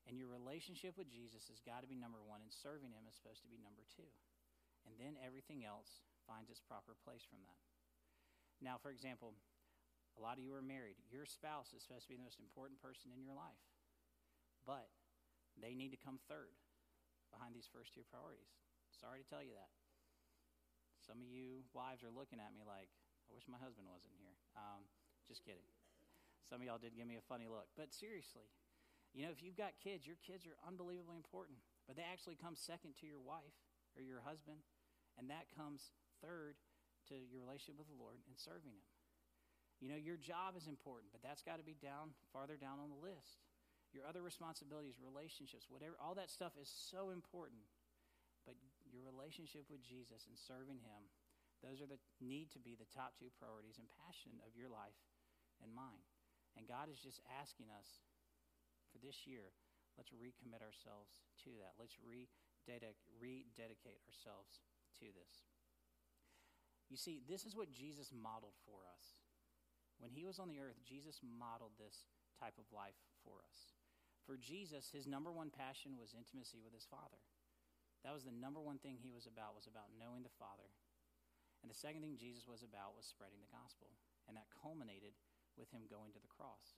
And 0.06 0.14
your 0.14 0.30
relationship 0.30 0.94
with 0.94 1.10
Jesus 1.10 1.50
has 1.50 1.58
got 1.58 1.82
to 1.82 1.90
be 1.90 1.98
number 1.98 2.22
one, 2.22 2.38
and 2.38 2.52
serving 2.52 2.94
him 2.94 3.10
is 3.10 3.18
supposed 3.18 3.42
to 3.42 3.50
be 3.50 3.58
number 3.58 3.82
two. 3.90 4.06
And 4.86 4.94
then 5.02 5.18
everything 5.18 5.66
else 5.66 6.06
finds 6.30 6.46
its 6.46 6.62
proper 6.62 6.94
place 7.02 7.26
from 7.26 7.42
that. 7.42 7.58
Now, 8.62 8.78
for 8.78 8.94
example, 8.94 9.34
a 10.14 10.22
lot 10.22 10.38
of 10.38 10.46
you 10.46 10.54
are 10.54 10.62
married. 10.62 10.94
Your 11.10 11.26
spouse 11.26 11.74
is 11.74 11.82
supposed 11.82 12.06
to 12.06 12.14
be 12.14 12.20
the 12.20 12.22
most 12.22 12.38
important 12.38 12.78
person 12.78 13.10
in 13.10 13.26
your 13.26 13.34
life. 13.34 13.58
But 14.62 14.86
they 15.60 15.74
need 15.74 15.92
to 15.92 16.00
come 16.00 16.20
third 16.28 16.56
behind 17.32 17.56
these 17.56 17.68
first 17.68 17.92
two 17.92 18.04
priorities. 18.08 18.52
Sorry 18.92 19.20
to 19.20 19.28
tell 19.28 19.44
you 19.44 19.52
that. 19.56 19.72
Some 21.04 21.20
of 21.22 21.28
you 21.28 21.62
wives 21.76 22.02
are 22.02 22.10
looking 22.10 22.42
at 22.42 22.50
me 22.50 22.66
like, 22.66 22.90
I 23.28 23.34
wish 23.34 23.46
my 23.46 23.60
husband 23.60 23.86
wasn't 23.86 24.16
here. 24.18 24.34
Um, 24.58 24.86
just 25.26 25.42
kidding. 25.42 25.66
Some 26.46 26.62
of 26.62 26.64
y'all 26.66 26.82
did 26.82 26.94
give 26.94 27.06
me 27.06 27.18
a 27.18 27.26
funny 27.26 27.50
look. 27.50 27.66
But 27.74 27.90
seriously, 27.90 28.46
you 29.14 29.26
know, 29.26 29.32
if 29.34 29.42
you've 29.42 29.58
got 29.58 29.78
kids, 29.82 30.06
your 30.06 30.18
kids 30.22 30.46
are 30.46 30.58
unbelievably 30.66 31.18
important, 31.18 31.58
but 31.86 31.98
they 31.98 32.06
actually 32.06 32.38
come 32.38 32.54
second 32.54 32.94
to 33.02 33.06
your 33.06 33.22
wife 33.22 33.54
or 33.96 34.02
your 34.02 34.22
husband, 34.22 34.62
and 35.16 35.30
that 35.30 35.50
comes 35.54 35.94
third 36.22 36.58
to 37.08 37.14
your 37.16 37.42
relationship 37.42 37.78
with 37.78 37.90
the 37.90 37.98
Lord 37.98 38.20
and 38.26 38.36
serving 38.36 38.74
Him. 38.74 38.86
You 39.80 39.88
know, 39.92 40.00
your 40.00 40.16
job 40.16 40.56
is 40.56 40.66
important, 40.66 41.12
but 41.12 41.20
that's 41.20 41.44
got 41.44 41.60
to 41.60 41.66
be 41.66 41.76
down 41.76 42.16
farther 42.32 42.56
down 42.56 42.80
on 42.80 42.88
the 42.88 43.00
list. 43.00 43.45
Your 43.96 44.04
other 44.04 44.20
responsibilities, 44.20 45.00
relationships, 45.00 45.72
whatever, 45.72 45.96
all 45.96 46.12
that 46.20 46.28
stuff 46.28 46.52
is 46.60 46.68
so 46.68 47.08
important. 47.08 47.64
But 48.44 48.60
your 48.92 49.00
relationship 49.00 49.72
with 49.72 49.80
Jesus 49.80 50.28
and 50.28 50.36
serving 50.36 50.84
Him, 50.84 51.08
those 51.64 51.80
are 51.80 51.88
the 51.88 51.96
need 52.20 52.52
to 52.52 52.60
be 52.60 52.76
the 52.76 52.92
top 52.92 53.16
two 53.16 53.32
priorities 53.40 53.80
and 53.80 53.88
passion 54.04 54.36
of 54.44 54.52
your 54.52 54.68
life 54.68 55.00
and 55.64 55.72
mine. 55.72 56.04
And 56.60 56.68
God 56.68 56.92
is 56.92 57.00
just 57.00 57.24
asking 57.40 57.72
us 57.72 58.04
for 58.92 59.00
this 59.00 59.24
year, 59.24 59.56
let's 59.96 60.12
recommit 60.12 60.60
ourselves 60.60 61.16
to 61.48 61.56
that. 61.64 61.80
Let's 61.80 61.96
rededicate, 62.00 63.00
rededicate 63.16 64.00
ourselves 64.04 64.60
to 65.00 65.08
this. 65.12 65.48
You 66.92 66.96
see, 66.96 67.24
this 67.24 67.44
is 67.44 67.56
what 67.56 67.72
Jesus 67.72 68.12
modeled 68.12 68.56
for 68.68 68.84
us. 68.88 69.16
When 69.98 70.12
he 70.12 70.24
was 70.24 70.36
on 70.38 70.48
the 70.52 70.60
earth, 70.60 70.80
Jesus 70.84 71.20
modeled 71.24 71.76
this 71.80 72.04
type 72.36 72.60
of 72.60 72.68
life 72.72 73.00
for 73.24 73.40
us. 73.48 73.75
For 74.26 74.34
Jesus, 74.34 74.90
his 74.90 75.06
number 75.06 75.30
one 75.30 75.54
passion 75.54 75.94
was 75.94 76.18
intimacy 76.18 76.58
with 76.58 76.74
his 76.74 76.84
Father. 76.84 77.22
That 78.02 78.10
was 78.10 78.26
the 78.26 78.34
number 78.34 78.58
one 78.58 78.82
thing 78.82 78.98
he 78.98 79.14
was 79.14 79.30
about, 79.30 79.54
was 79.54 79.70
about 79.70 79.94
knowing 79.94 80.26
the 80.26 80.38
Father. 80.38 80.66
And 81.62 81.70
the 81.70 81.78
second 81.78 82.02
thing 82.02 82.18
Jesus 82.18 82.50
was 82.50 82.66
about 82.66 82.98
was 82.98 83.06
spreading 83.06 83.38
the 83.38 83.54
gospel. 83.54 83.94
And 84.26 84.34
that 84.34 84.50
culminated 84.50 85.14
with 85.54 85.70
him 85.70 85.86
going 85.86 86.10
to 86.12 86.22
the 86.22 86.30
cross. 86.30 86.74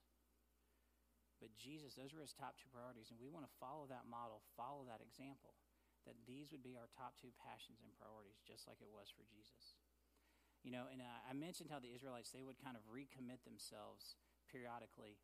But 1.41 1.55
Jesus, 1.57 1.97
those 1.97 2.13
were 2.13 2.21
his 2.21 2.35
top 2.35 2.59
two 2.59 2.69
priorities, 2.69 3.09
and 3.09 3.17
we 3.17 3.31
want 3.31 3.47
to 3.47 3.59
follow 3.59 3.87
that 3.89 4.05
model, 4.05 4.43
follow 4.59 4.83
that 4.85 5.01
example, 5.01 5.55
that 6.03 6.19
these 6.27 6.51
would 6.51 6.63
be 6.63 6.75
our 6.75 6.91
top 6.91 7.15
two 7.15 7.31
passions 7.39 7.79
and 7.81 7.95
priorities, 7.95 8.43
just 8.43 8.67
like 8.67 8.83
it 8.83 8.91
was 8.91 9.07
for 9.09 9.23
Jesus. 9.25 9.79
You 10.63 10.75
know, 10.75 10.91
and 10.91 10.99
I 10.99 11.31
mentioned 11.31 11.71
how 11.71 11.79
the 11.79 11.95
Israelites, 11.95 12.35
they 12.35 12.43
would 12.43 12.59
kind 12.59 12.75
of 12.75 12.83
recommit 12.91 13.47
themselves 13.47 14.19
periodically 14.51 15.15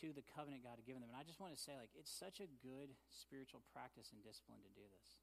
to 0.00 0.14
the 0.16 0.24
covenant 0.24 0.64
God 0.64 0.80
had 0.80 0.88
given 0.88 1.04
them. 1.04 1.12
And 1.12 1.20
I 1.20 1.26
just 1.26 1.42
want 1.42 1.52
to 1.52 1.60
say, 1.60 1.76
like, 1.76 1.92
it's 1.92 2.12
such 2.12 2.40
a 2.40 2.48
good 2.64 2.96
spiritual 3.12 3.60
practice 3.74 4.14
and 4.14 4.24
discipline 4.24 4.64
to 4.64 4.72
do 4.72 4.86
this. 4.88 5.20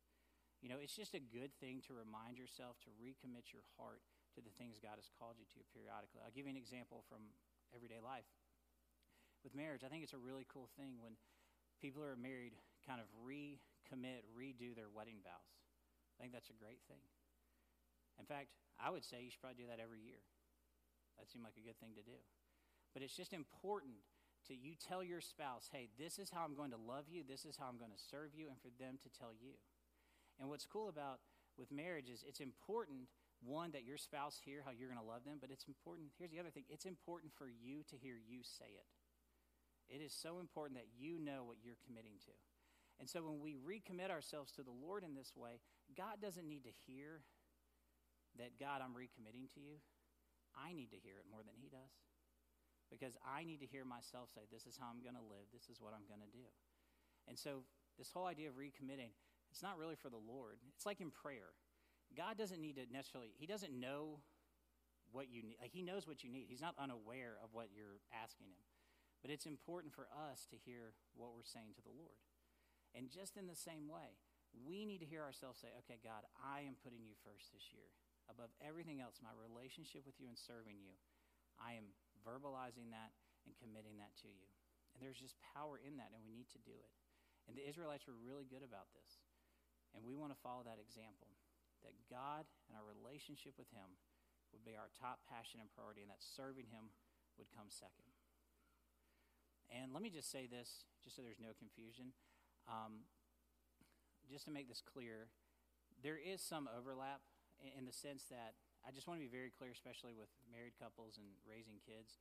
You 0.62 0.68
know, 0.68 0.78
it's 0.78 0.94
just 0.94 1.16
a 1.16 1.24
good 1.24 1.56
thing 1.58 1.80
to 1.88 1.96
remind 1.96 2.36
yourself 2.36 2.78
to 2.84 2.92
recommit 3.00 3.56
your 3.56 3.64
heart 3.80 4.04
to 4.36 4.44
the 4.44 4.54
things 4.60 4.78
God 4.78 5.00
has 5.00 5.10
called 5.10 5.40
you 5.40 5.48
to 5.56 5.64
periodically. 5.72 6.20
I'll 6.22 6.36
give 6.36 6.46
you 6.46 6.54
an 6.54 6.60
example 6.60 7.02
from 7.08 7.32
everyday 7.72 8.04
life 8.04 8.28
with 9.44 9.56
marriage, 9.56 9.84
I 9.84 9.90
think 9.90 10.04
it's 10.04 10.16
a 10.16 10.22
really 10.22 10.46
cool 10.52 10.68
thing 10.76 11.00
when 11.00 11.16
people 11.80 12.04
who 12.04 12.08
are 12.08 12.20
married 12.20 12.56
kind 12.84 13.00
of 13.00 13.08
recommit, 13.24 14.28
redo 14.36 14.76
their 14.76 14.92
wedding 14.92 15.24
vows. 15.24 15.56
I 16.20 16.24
think 16.24 16.36
that's 16.36 16.52
a 16.52 16.60
great 16.60 16.84
thing. 16.92 17.04
In 18.20 18.28
fact, 18.28 18.52
I 18.76 18.92
would 18.92 19.08
say 19.08 19.24
you 19.24 19.32
should 19.32 19.40
probably 19.40 19.64
do 19.64 19.70
that 19.72 19.80
every 19.80 20.04
year. 20.04 20.20
That 21.16 21.32
seemed 21.32 21.48
like 21.48 21.56
a 21.56 21.64
good 21.64 21.80
thing 21.80 21.96
to 21.96 22.04
do. 22.04 22.20
But 22.92 23.04
it's 23.04 23.16
just 23.16 23.32
important 23.32 24.04
to 24.50 24.56
you 24.58 24.74
tell 24.76 25.04
your 25.04 25.22
spouse, 25.22 25.70
hey, 25.72 25.88
this 25.98 26.20
is 26.20 26.30
how 26.30 26.44
I'm 26.44 26.56
going 26.56 26.72
to 26.72 26.82
love 26.82 27.06
you, 27.08 27.24
this 27.24 27.46
is 27.46 27.56
how 27.56 27.70
I'm 27.70 27.80
going 27.80 27.96
to 27.96 28.04
serve 28.12 28.36
you, 28.36 28.50
and 28.50 28.60
for 28.60 28.70
them 28.82 29.00
to 29.02 29.10
tell 29.10 29.32
you. 29.32 29.56
And 30.40 30.50
what's 30.50 30.66
cool 30.66 30.90
about 30.90 31.24
with 31.58 31.72
marriage 31.72 32.10
is 32.10 32.24
it's 32.28 32.42
important 32.42 33.08
one 33.40 33.72
that 33.72 33.88
your 33.88 33.98
spouse 33.98 34.36
hear 34.44 34.60
how 34.66 34.72
you're 34.76 34.92
going 34.92 35.00
to 35.00 35.08
love 35.08 35.24
them 35.24 35.40
but 35.40 35.48
it's 35.48 35.64
important 35.64 36.12
here's 36.20 36.32
the 36.32 36.40
other 36.40 36.52
thing 36.52 36.68
it's 36.68 36.84
important 36.84 37.32
for 37.32 37.48
you 37.48 37.88
to 37.88 37.96
hear 37.96 38.20
you 38.20 38.44
say 38.44 38.68
it 38.68 38.84
it 39.90 40.06
is 40.06 40.14
so 40.14 40.38
important 40.38 40.78
that 40.78 40.94
you 40.94 41.18
know 41.18 41.42
what 41.44 41.58
you're 41.66 41.82
committing 41.82 42.22
to. 42.30 42.36
And 43.02 43.10
so 43.10 43.26
when 43.26 43.42
we 43.42 43.58
recommit 43.58 44.14
ourselves 44.14 44.54
to 44.54 44.62
the 44.62 44.76
Lord 44.76 45.04
in 45.04 45.18
this 45.18 45.34
way, 45.36 45.58
God 45.98 46.22
doesn't 46.22 46.48
need 46.48 46.64
to 46.70 46.74
hear 46.86 47.26
that, 48.38 48.62
God, 48.62 48.86
I'm 48.86 48.94
recommitting 48.94 49.50
to 49.58 49.60
you. 49.60 49.82
I 50.54 50.74
need 50.74 50.94
to 50.94 51.02
hear 51.02 51.18
it 51.18 51.26
more 51.26 51.42
than 51.42 51.58
He 51.58 51.74
does. 51.74 51.90
Because 52.90 53.16
I 53.22 53.46
need 53.46 53.62
to 53.62 53.70
hear 53.70 53.86
myself 53.86 54.30
say, 54.34 54.46
This 54.52 54.66
is 54.66 54.78
how 54.78 54.90
I'm 54.90 55.02
going 55.06 55.18
to 55.18 55.26
live, 55.26 55.48
this 55.54 55.70
is 55.70 55.82
what 55.82 55.94
I'm 55.94 56.06
going 56.10 56.26
to 56.26 56.34
do. 56.34 56.50
And 57.30 57.38
so, 57.38 57.64
this 57.98 58.12
whole 58.12 58.26
idea 58.26 58.50
of 58.50 58.58
recommitting, 58.58 59.14
it's 59.52 59.62
not 59.62 59.78
really 59.78 59.96
for 59.96 60.10
the 60.10 60.22
Lord. 60.22 60.58
It's 60.76 60.86
like 60.86 61.02
in 61.02 61.12
prayer. 61.12 61.54
God 62.16 62.38
doesn't 62.38 62.62
need 62.62 62.78
to 62.82 62.86
necessarily, 62.92 63.30
He 63.38 63.46
doesn't 63.46 63.74
know 63.74 64.20
what 65.12 65.30
you 65.30 65.42
need. 65.42 65.58
Like, 65.62 65.74
he 65.74 65.82
knows 65.82 66.06
what 66.06 66.24
you 66.24 66.30
need. 66.30 66.48
He's 66.50 66.62
not 66.62 66.78
unaware 66.78 67.38
of 67.42 67.50
what 67.54 67.74
you're 67.74 68.02
asking 68.14 68.54
Him. 68.54 68.66
But 69.22 69.34
it's 69.34 69.46
important 69.46 69.92
for 69.92 70.08
us 70.14 70.48
to 70.54 70.58
hear 70.58 70.96
what 71.18 71.36
we're 71.36 71.48
saying 71.48 71.76
to 71.76 71.84
the 71.84 71.92
Lord. 71.92 72.22
And 72.96 73.12
just 73.12 73.36
in 73.36 73.46
the 73.46 73.58
same 73.58 73.90
way, 73.90 74.18
we 74.56 74.86
need 74.88 75.04
to 75.04 75.10
hear 75.10 75.22
ourselves 75.22 75.62
say, 75.62 75.70
okay, 75.86 76.02
God, 76.02 76.26
I 76.42 76.66
am 76.66 76.80
putting 76.80 77.06
you 77.06 77.14
first 77.22 77.54
this 77.54 77.70
year. 77.70 77.90
Above 78.30 78.50
everything 78.62 79.02
else, 79.02 79.22
my 79.22 79.34
relationship 79.34 80.06
with 80.06 80.18
you 80.18 80.30
and 80.30 80.38
serving 80.38 80.78
you, 80.82 80.94
I 81.58 81.76
am 81.76 81.92
verbalizing 82.26 82.92
that 82.92 83.12
and 83.48 83.56
committing 83.58 83.98
that 84.00 84.16
to 84.24 84.30
you. 84.30 84.48
And 84.94 85.00
there's 85.00 85.20
just 85.20 85.40
power 85.56 85.80
in 85.80 85.98
that, 85.98 86.12
and 86.12 86.22
we 86.26 86.36
need 86.36 86.52
to 86.52 86.62
do 86.62 86.76
it. 86.76 86.94
And 87.48 87.56
the 87.56 87.66
Israelites 87.66 88.06
were 88.06 88.18
really 88.20 88.46
good 88.46 88.62
about 88.62 88.92
this. 88.94 89.24
And 89.96 90.06
we 90.06 90.14
want 90.14 90.30
to 90.36 90.40
follow 90.44 90.62
that 90.68 90.78
example 90.78 91.34
that 91.82 91.96
God 92.12 92.44
and 92.68 92.76
our 92.76 92.84
relationship 92.86 93.56
with 93.56 93.72
Him 93.72 93.96
would 94.52 94.68
be 94.68 94.76
our 94.76 94.92
top 94.92 95.24
passion 95.26 95.64
and 95.64 95.72
priority, 95.72 96.04
and 96.04 96.12
that 96.12 96.22
serving 96.22 96.68
Him 96.70 96.92
would 97.40 97.48
come 97.56 97.72
second. 97.72 98.12
And 99.72 99.94
let 99.94 100.02
me 100.02 100.10
just 100.10 100.34
say 100.34 100.50
this, 100.50 100.84
just 101.00 101.16
so 101.16 101.22
there's 101.22 101.40
no 101.40 101.54
confusion. 101.56 102.12
Um, 102.68 103.08
just 104.28 104.46
to 104.46 104.54
make 104.54 104.68
this 104.68 104.82
clear, 104.82 105.30
there 106.04 106.18
is 106.18 106.42
some 106.42 106.70
overlap 106.70 107.22
in, 107.62 107.82
in 107.82 107.84
the 107.86 107.96
sense 107.96 108.26
that 108.30 108.58
I 108.86 108.96
just 108.96 109.08
want 109.08 109.20
to 109.20 109.26
be 109.26 109.32
very 109.32 109.52
clear, 109.52 109.72
especially 109.72 110.16
with 110.16 110.32
married 110.50 110.76
couples 110.80 111.20
and 111.20 111.28
raising 111.46 111.78
kids. 111.84 112.20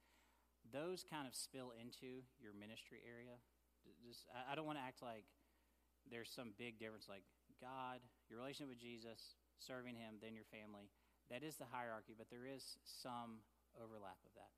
Those 0.68 1.06
kind 1.06 1.24
of 1.24 1.34
spill 1.34 1.72
into 1.72 2.26
your 2.42 2.52
ministry 2.52 3.00
area. 3.06 3.38
Just, 4.04 4.28
I, 4.34 4.52
don't 4.52 4.68
want 4.68 4.76
to 4.76 4.84
act 4.84 5.00
like 5.00 5.24
there's 6.10 6.28
some 6.28 6.52
big 6.60 6.76
difference, 6.76 7.08
like 7.08 7.24
God, 7.56 8.04
your 8.28 8.36
relationship 8.36 8.68
with 8.68 8.82
Jesus, 8.82 9.38
serving 9.56 9.96
Him, 9.96 10.20
then 10.20 10.36
your 10.36 10.44
family. 10.52 10.92
That 11.32 11.40
is 11.40 11.56
the 11.56 11.68
hierarchy, 11.70 12.12
but 12.12 12.28
there 12.28 12.44
is 12.44 12.76
some 12.84 13.40
overlap 13.80 14.20
of 14.28 14.34
that. 14.36 14.52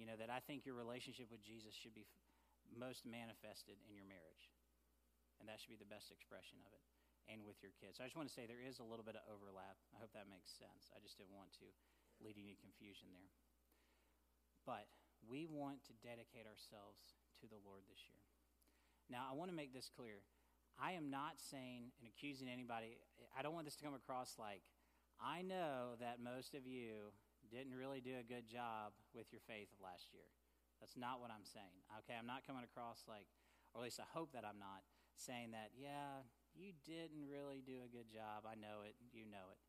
You 0.00 0.08
know, 0.08 0.16
that 0.16 0.32
I 0.32 0.40
think 0.40 0.64
your 0.64 0.78
relationship 0.78 1.28
with 1.28 1.44
Jesus 1.44 1.76
should 1.76 1.92
be 1.92 2.08
most 2.72 3.04
manifested 3.04 3.76
in 3.84 3.92
your 3.92 4.08
marriage 4.08 4.48
and 5.44 5.52
that 5.52 5.60
should 5.60 5.76
be 5.76 5.76
the 5.76 5.92
best 5.92 6.08
expression 6.08 6.56
of 6.64 6.72
it 6.72 6.80
and 7.30 7.42
with 7.44 7.60
your 7.64 7.72
kids. 7.76 7.98
So 7.98 8.04
I 8.04 8.08
just 8.08 8.18
want 8.18 8.28
to 8.28 8.34
say 8.34 8.44
there 8.44 8.60
is 8.62 8.78
a 8.80 8.86
little 8.86 9.04
bit 9.04 9.16
of 9.16 9.24
overlap. 9.28 9.80
I 9.92 10.00
hope 10.00 10.12
that 10.12 10.28
makes 10.28 10.52
sense. 10.52 10.92
I 10.92 11.00
just 11.00 11.16
didn't 11.16 11.36
want 11.36 11.52
to 11.60 11.66
lead 12.20 12.36
any 12.36 12.56
confusion 12.60 13.12
there. 13.12 13.32
But 14.64 14.88
we 15.24 15.48
want 15.48 15.84
to 15.88 15.92
dedicate 16.04 16.44
ourselves 16.48 17.16
to 17.40 17.48
the 17.48 17.60
Lord 17.64 17.84
this 17.88 18.08
year. 18.08 18.24
Now, 19.08 19.28
I 19.28 19.36
want 19.36 19.52
to 19.52 19.56
make 19.56 19.72
this 19.72 19.92
clear. 19.92 20.24
I 20.80 20.96
am 20.96 21.12
not 21.12 21.36
saying 21.36 21.92
and 22.00 22.08
accusing 22.08 22.48
anybody, 22.48 22.98
I 23.36 23.44
don't 23.44 23.54
want 23.54 23.68
this 23.68 23.76
to 23.78 23.84
come 23.84 23.94
across 23.94 24.36
like, 24.40 24.64
I 25.20 25.42
know 25.44 25.94
that 26.00 26.18
most 26.18 26.56
of 26.56 26.66
you 26.66 27.14
didn't 27.52 27.76
really 27.76 28.00
do 28.00 28.18
a 28.18 28.26
good 28.26 28.48
job 28.48 28.96
with 29.14 29.30
your 29.30 29.44
faith 29.46 29.70
last 29.78 30.10
year. 30.10 30.26
That's 30.80 30.98
not 30.98 31.20
what 31.22 31.30
I'm 31.30 31.46
saying. 31.46 31.84
Okay, 32.02 32.18
I'm 32.18 32.26
not 32.26 32.42
coming 32.42 32.66
across 32.66 33.06
like, 33.06 33.28
or 33.72 33.80
at 33.80 33.84
least 33.86 34.02
I 34.02 34.08
hope 34.10 34.34
that 34.34 34.42
I'm 34.42 34.58
not 34.58 34.82
saying 35.14 35.54
that, 35.54 35.70
yeah, 35.78 36.26
you 36.54 36.70
didn't 36.86 37.26
really 37.26 37.62
do 37.62 37.82
a 37.82 37.90
good 37.90 38.06
job. 38.10 38.46
I 38.46 38.54
know 38.54 38.86
it. 38.86 38.94
You 39.10 39.26
know 39.26 39.50
it. 39.50 39.60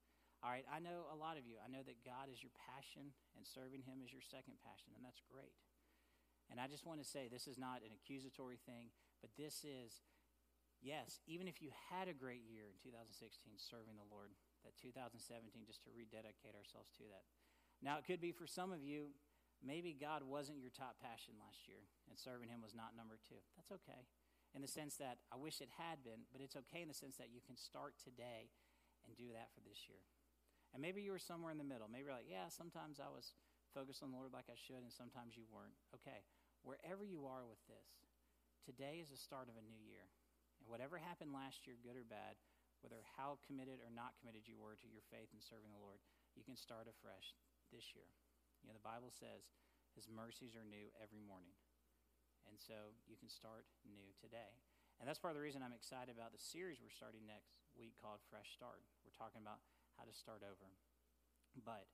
All 0.45 0.53
right, 0.53 0.67
I 0.69 0.77
know 0.77 1.09
a 1.09 1.17
lot 1.17 1.41
of 1.41 1.49
you. 1.49 1.57
I 1.57 1.65
know 1.65 1.81
that 1.81 2.05
God 2.05 2.29
is 2.29 2.37
your 2.45 2.53
passion 2.53 3.09
and 3.33 3.41
serving 3.41 3.81
Him 3.81 4.05
is 4.05 4.13
your 4.13 4.21
second 4.21 4.61
passion, 4.61 4.93
and 4.93 5.01
that's 5.01 5.25
great. 5.25 5.57
And 6.53 6.61
I 6.61 6.69
just 6.69 6.85
want 6.85 7.01
to 7.01 7.07
say 7.07 7.25
this 7.25 7.49
is 7.49 7.57
not 7.57 7.81
an 7.81 7.89
accusatory 7.89 8.61
thing, 8.61 8.93
but 9.25 9.33
this 9.33 9.65
is, 9.65 10.05
yes, 10.85 11.17
even 11.25 11.49
if 11.49 11.65
you 11.65 11.73
had 11.89 12.05
a 12.05 12.13
great 12.13 12.45
year 12.45 12.69
in 12.69 12.77
2016 12.77 13.57
serving 13.57 13.97
the 13.97 14.05
Lord, 14.05 14.37
that 14.61 14.77
2017 14.77 15.17
just 15.65 15.81
to 15.89 15.95
rededicate 15.97 16.53
ourselves 16.53 16.93
to 17.01 17.09
that. 17.09 17.25
Now, 17.81 17.97
it 17.97 18.05
could 18.05 18.21
be 18.21 18.29
for 18.29 18.45
some 18.45 18.69
of 18.69 18.85
you, 18.85 19.17
maybe 19.65 19.97
God 19.97 20.21
wasn't 20.21 20.61
your 20.61 20.69
top 20.69 21.01
passion 21.01 21.41
last 21.41 21.65
year, 21.65 21.89
and 22.05 22.13
serving 22.13 22.53
Him 22.53 22.61
was 22.61 22.77
not 22.77 22.93
number 22.93 23.17
two. 23.17 23.41
That's 23.57 23.73
okay 23.81 24.05
in 24.55 24.63
the 24.63 24.71
sense 24.71 24.95
that 25.03 25.19
I 25.27 25.35
wish 25.35 25.59
it 25.59 25.67
had 25.75 25.99
been, 25.99 26.23
but 26.31 26.39
it's 26.39 26.55
okay 26.55 26.79
in 26.79 26.87
the 26.87 26.95
sense 26.95 27.19
that 27.19 27.35
you 27.35 27.43
can 27.43 27.59
start 27.59 27.99
today 27.99 28.47
and 29.03 29.11
do 29.19 29.35
that 29.35 29.51
for 29.51 29.59
this 29.59 29.91
year. 29.91 29.99
And 30.71 30.79
maybe 30.79 31.03
you 31.03 31.11
were 31.11 31.21
somewhere 31.21 31.51
in 31.51 31.59
the 31.59 31.67
middle. 31.67 31.91
Maybe 31.91 32.07
you're 32.07 32.15
like, 32.15 32.31
yeah, 32.31 32.47
sometimes 32.47 33.03
I 33.03 33.11
was 33.11 33.35
focused 33.75 33.99
on 33.99 34.15
the 34.15 34.19
Lord 34.19 34.31
like 34.31 34.47
I 34.47 34.55
should, 34.55 34.79
and 34.79 34.91
sometimes 34.91 35.35
you 35.35 35.43
weren't. 35.51 35.75
Okay, 35.99 36.23
wherever 36.63 37.03
you 37.03 37.27
are 37.27 37.43
with 37.43 37.59
this, 37.67 38.07
today 38.63 39.03
is 39.03 39.11
the 39.11 39.19
start 39.19 39.51
of 39.51 39.59
a 39.59 39.67
new 39.67 39.83
year. 39.83 40.07
And 40.63 40.71
whatever 40.71 40.95
happened 40.95 41.35
last 41.35 41.67
year, 41.67 41.75
good 41.75 41.99
or 41.99 42.07
bad, 42.07 42.39
whether 42.79 43.03
how 43.19 43.43
committed 43.43 43.83
or 43.83 43.91
not 43.91 44.15
committed 44.23 44.47
you 44.47 44.55
were 44.55 44.79
to 44.79 44.87
your 44.87 45.03
faith 45.11 45.35
and 45.35 45.43
serving 45.43 45.75
the 45.75 45.83
Lord, 45.83 45.99
you 46.39 46.47
can 46.47 46.55
start 46.55 46.87
afresh 46.87 47.35
this 47.75 47.91
year. 47.91 48.07
You 48.63 48.71
know, 48.71 48.75
the 48.75 48.87
Bible 48.87 49.11
says 49.11 49.51
his 49.95 50.07
mercies 50.07 50.55
are 50.55 50.63
new 50.63 50.91
every 50.99 51.19
morning. 51.19 51.55
And 52.45 52.57
so 52.61 52.93
you 53.09 53.17
can 53.17 53.29
start 53.29 53.65
new 53.83 54.13
today. 54.17 54.57
And 54.99 55.09
that's 55.09 55.19
part 55.19 55.35
of 55.35 55.37
the 55.37 55.43
reason 55.43 55.59
I'm 55.59 55.75
excited 55.75 56.15
about 56.15 56.31
the 56.31 56.39
series 56.39 56.79
we're 56.79 56.93
starting 56.93 57.27
next 57.27 57.59
week 57.75 57.99
called 57.99 58.23
Fresh 58.31 58.55
Start. 58.55 58.85
We're 59.03 59.15
talking 59.15 59.43
about 59.43 59.59
how 59.99 60.07
to 60.07 60.15
start 60.15 60.39
over. 60.39 60.71
But 61.55 61.91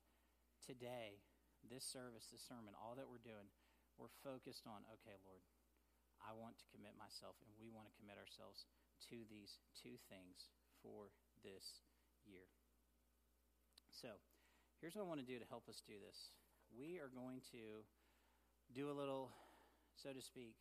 today, 0.62 1.22
this 1.66 1.86
service, 1.86 2.30
this 2.30 2.46
sermon, 2.46 2.78
all 2.78 2.94
that 2.98 3.10
we're 3.10 3.22
doing, 3.22 3.50
we're 3.98 4.14
focused 4.22 4.70
on 4.70 4.86
okay, 5.02 5.18
Lord, 5.26 5.42
I 6.22 6.34
want 6.38 6.58
to 6.62 6.66
commit 6.70 6.94
myself, 6.98 7.38
and 7.42 7.50
we 7.58 7.74
want 7.74 7.90
to 7.90 7.98
commit 7.98 8.22
ourselves 8.22 8.70
to 9.10 9.26
these 9.30 9.58
two 9.74 9.98
things 10.10 10.54
for 10.82 11.10
this 11.42 11.82
year. 12.26 12.46
So, 13.90 14.22
here's 14.78 14.94
what 14.94 15.06
I 15.06 15.10
want 15.10 15.22
to 15.22 15.26
do 15.26 15.42
to 15.42 15.50
help 15.50 15.66
us 15.70 15.82
do 15.82 15.98
this. 15.98 16.38
We 16.70 17.02
are 17.02 17.10
going 17.10 17.42
to 17.54 17.86
do 18.74 18.90
a 18.90 18.96
little 18.96 19.34
so 20.02 20.10
to 20.10 20.24
speak, 20.26 20.58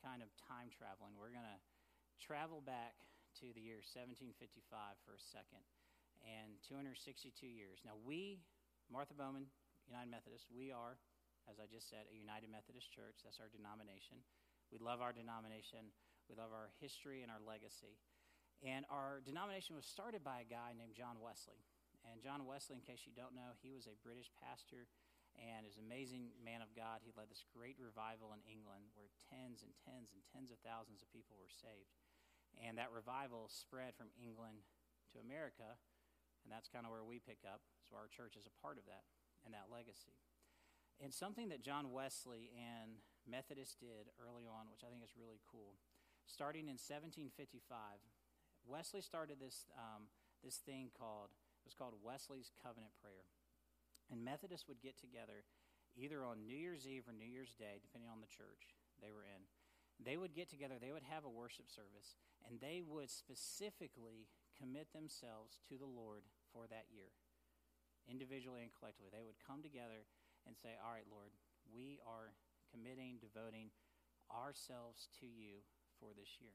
kind 0.00 0.24
of 0.24 0.32
time 0.48 0.72
traveling. 0.72 1.12
We're 1.20 1.36
going 1.36 1.44
to 1.44 1.60
travel 2.16 2.64
back 2.64 2.96
to 3.44 3.52
the 3.52 3.60
year 3.60 3.84
1755 3.84 4.64
for 5.04 5.12
a 5.12 5.20
second 5.20 5.60
and 6.24 6.56
262 6.64 7.44
years. 7.44 7.84
Now, 7.84 8.00
we, 8.00 8.40
Martha 8.88 9.12
Bowman, 9.12 9.52
United 9.84 10.08
Methodist, 10.08 10.48
we 10.48 10.72
are, 10.72 10.96
as 11.52 11.60
I 11.60 11.68
just 11.68 11.92
said, 11.92 12.08
a 12.08 12.16
United 12.16 12.48
Methodist 12.48 12.88
church. 12.88 13.20
That's 13.28 13.44
our 13.44 13.52
denomination. 13.52 14.24
We 14.72 14.80
love 14.80 15.04
our 15.04 15.12
denomination, 15.12 15.92
we 16.28 16.36
love 16.36 16.52
our 16.56 16.72
history 16.80 17.20
and 17.20 17.28
our 17.28 17.44
legacy. 17.44 18.00
And 18.64 18.88
our 18.88 19.20
denomination 19.20 19.76
was 19.76 19.84
started 19.84 20.24
by 20.24 20.42
a 20.42 20.48
guy 20.48 20.72
named 20.72 20.96
John 20.96 21.20
Wesley. 21.20 21.60
And 22.08 22.24
John 22.24 22.48
Wesley, 22.48 22.80
in 22.80 22.84
case 22.84 23.04
you 23.04 23.12
don't 23.12 23.36
know, 23.36 23.52
he 23.60 23.70
was 23.70 23.84
a 23.84 24.00
British 24.00 24.32
pastor 24.34 24.88
and 25.38 25.64
is 25.64 25.78
an 25.78 25.86
amazing 25.86 26.34
man 26.42 26.60
of 26.60 26.74
God. 26.74 27.00
He 27.00 27.14
led 27.14 27.30
this 27.30 27.46
great 27.54 27.78
revival 27.78 28.34
in 28.34 28.42
England 28.44 28.90
where 28.98 29.10
tens 29.30 29.62
and 29.62 29.70
tens 29.86 30.10
and 30.10 30.20
tens 30.26 30.50
of 30.50 30.58
thousands 30.60 31.00
of 31.00 31.08
people 31.14 31.38
were 31.38 31.50
saved. 31.50 31.94
And 32.58 32.76
that 32.76 32.90
revival 32.90 33.46
spread 33.46 33.94
from 33.94 34.10
England 34.18 34.66
to 35.14 35.22
America, 35.22 35.78
and 36.42 36.50
that's 36.50 36.68
kind 36.68 36.84
of 36.84 36.90
where 36.90 37.06
we 37.06 37.22
pick 37.22 37.46
up. 37.46 37.62
So 37.86 37.94
our 37.94 38.10
church 38.10 38.34
is 38.34 38.50
a 38.50 38.58
part 38.58 38.76
of 38.76 38.88
that 38.90 39.06
and 39.46 39.54
that 39.54 39.70
legacy. 39.70 40.18
And 40.98 41.14
something 41.14 41.54
that 41.54 41.62
John 41.62 41.94
Wesley 41.94 42.50
and 42.58 42.98
Methodists 43.22 43.78
did 43.78 44.10
early 44.18 44.50
on, 44.50 44.66
which 44.66 44.82
I 44.82 44.90
think 44.90 45.06
is 45.06 45.14
really 45.14 45.38
cool, 45.46 45.78
starting 46.26 46.66
in 46.66 46.74
1755, 46.74 47.70
Wesley 48.66 49.00
started 49.00 49.38
this, 49.38 49.70
um, 49.78 50.10
this 50.42 50.58
thing 50.58 50.90
called, 50.90 51.30
it 51.62 51.64
was 51.64 51.78
called 51.78 51.94
Wesley's 52.02 52.50
Covenant 52.58 52.92
Prayer. 52.98 53.30
And 54.08 54.24
Methodists 54.24 54.68
would 54.68 54.80
get 54.80 54.96
together 54.96 55.44
either 55.98 56.24
on 56.24 56.46
New 56.46 56.56
Year's 56.56 56.86
Eve 56.86 57.10
or 57.10 57.12
New 57.12 57.28
Year's 57.28 57.52
Day, 57.58 57.82
depending 57.82 58.08
on 58.08 58.22
the 58.22 58.30
church 58.30 58.72
they 59.02 59.10
were 59.10 59.26
in. 59.26 59.44
They 59.98 60.14
would 60.14 60.30
get 60.30 60.46
together, 60.46 60.78
they 60.78 60.94
would 60.94 61.06
have 61.10 61.26
a 61.26 61.32
worship 61.32 61.66
service, 61.66 62.14
and 62.46 62.62
they 62.62 62.86
would 62.86 63.10
specifically 63.10 64.30
commit 64.54 64.94
themselves 64.94 65.58
to 65.66 65.74
the 65.74 65.90
Lord 65.90 66.22
for 66.54 66.70
that 66.70 66.86
year, 66.86 67.10
individually 68.06 68.62
and 68.62 68.70
collectively. 68.70 69.10
They 69.10 69.26
would 69.26 69.42
come 69.42 69.58
together 69.58 70.06
and 70.46 70.54
say, 70.54 70.78
All 70.78 70.94
right, 70.94 71.10
Lord, 71.10 71.34
we 71.66 71.98
are 72.06 72.38
committing, 72.70 73.18
devoting 73.18 73.74
ourselves 74.30 75.10
to 75.18 75.26
you 75.26 75.66
for 75.98 76.14
this 76.14 76.38
year. 76.38 76.54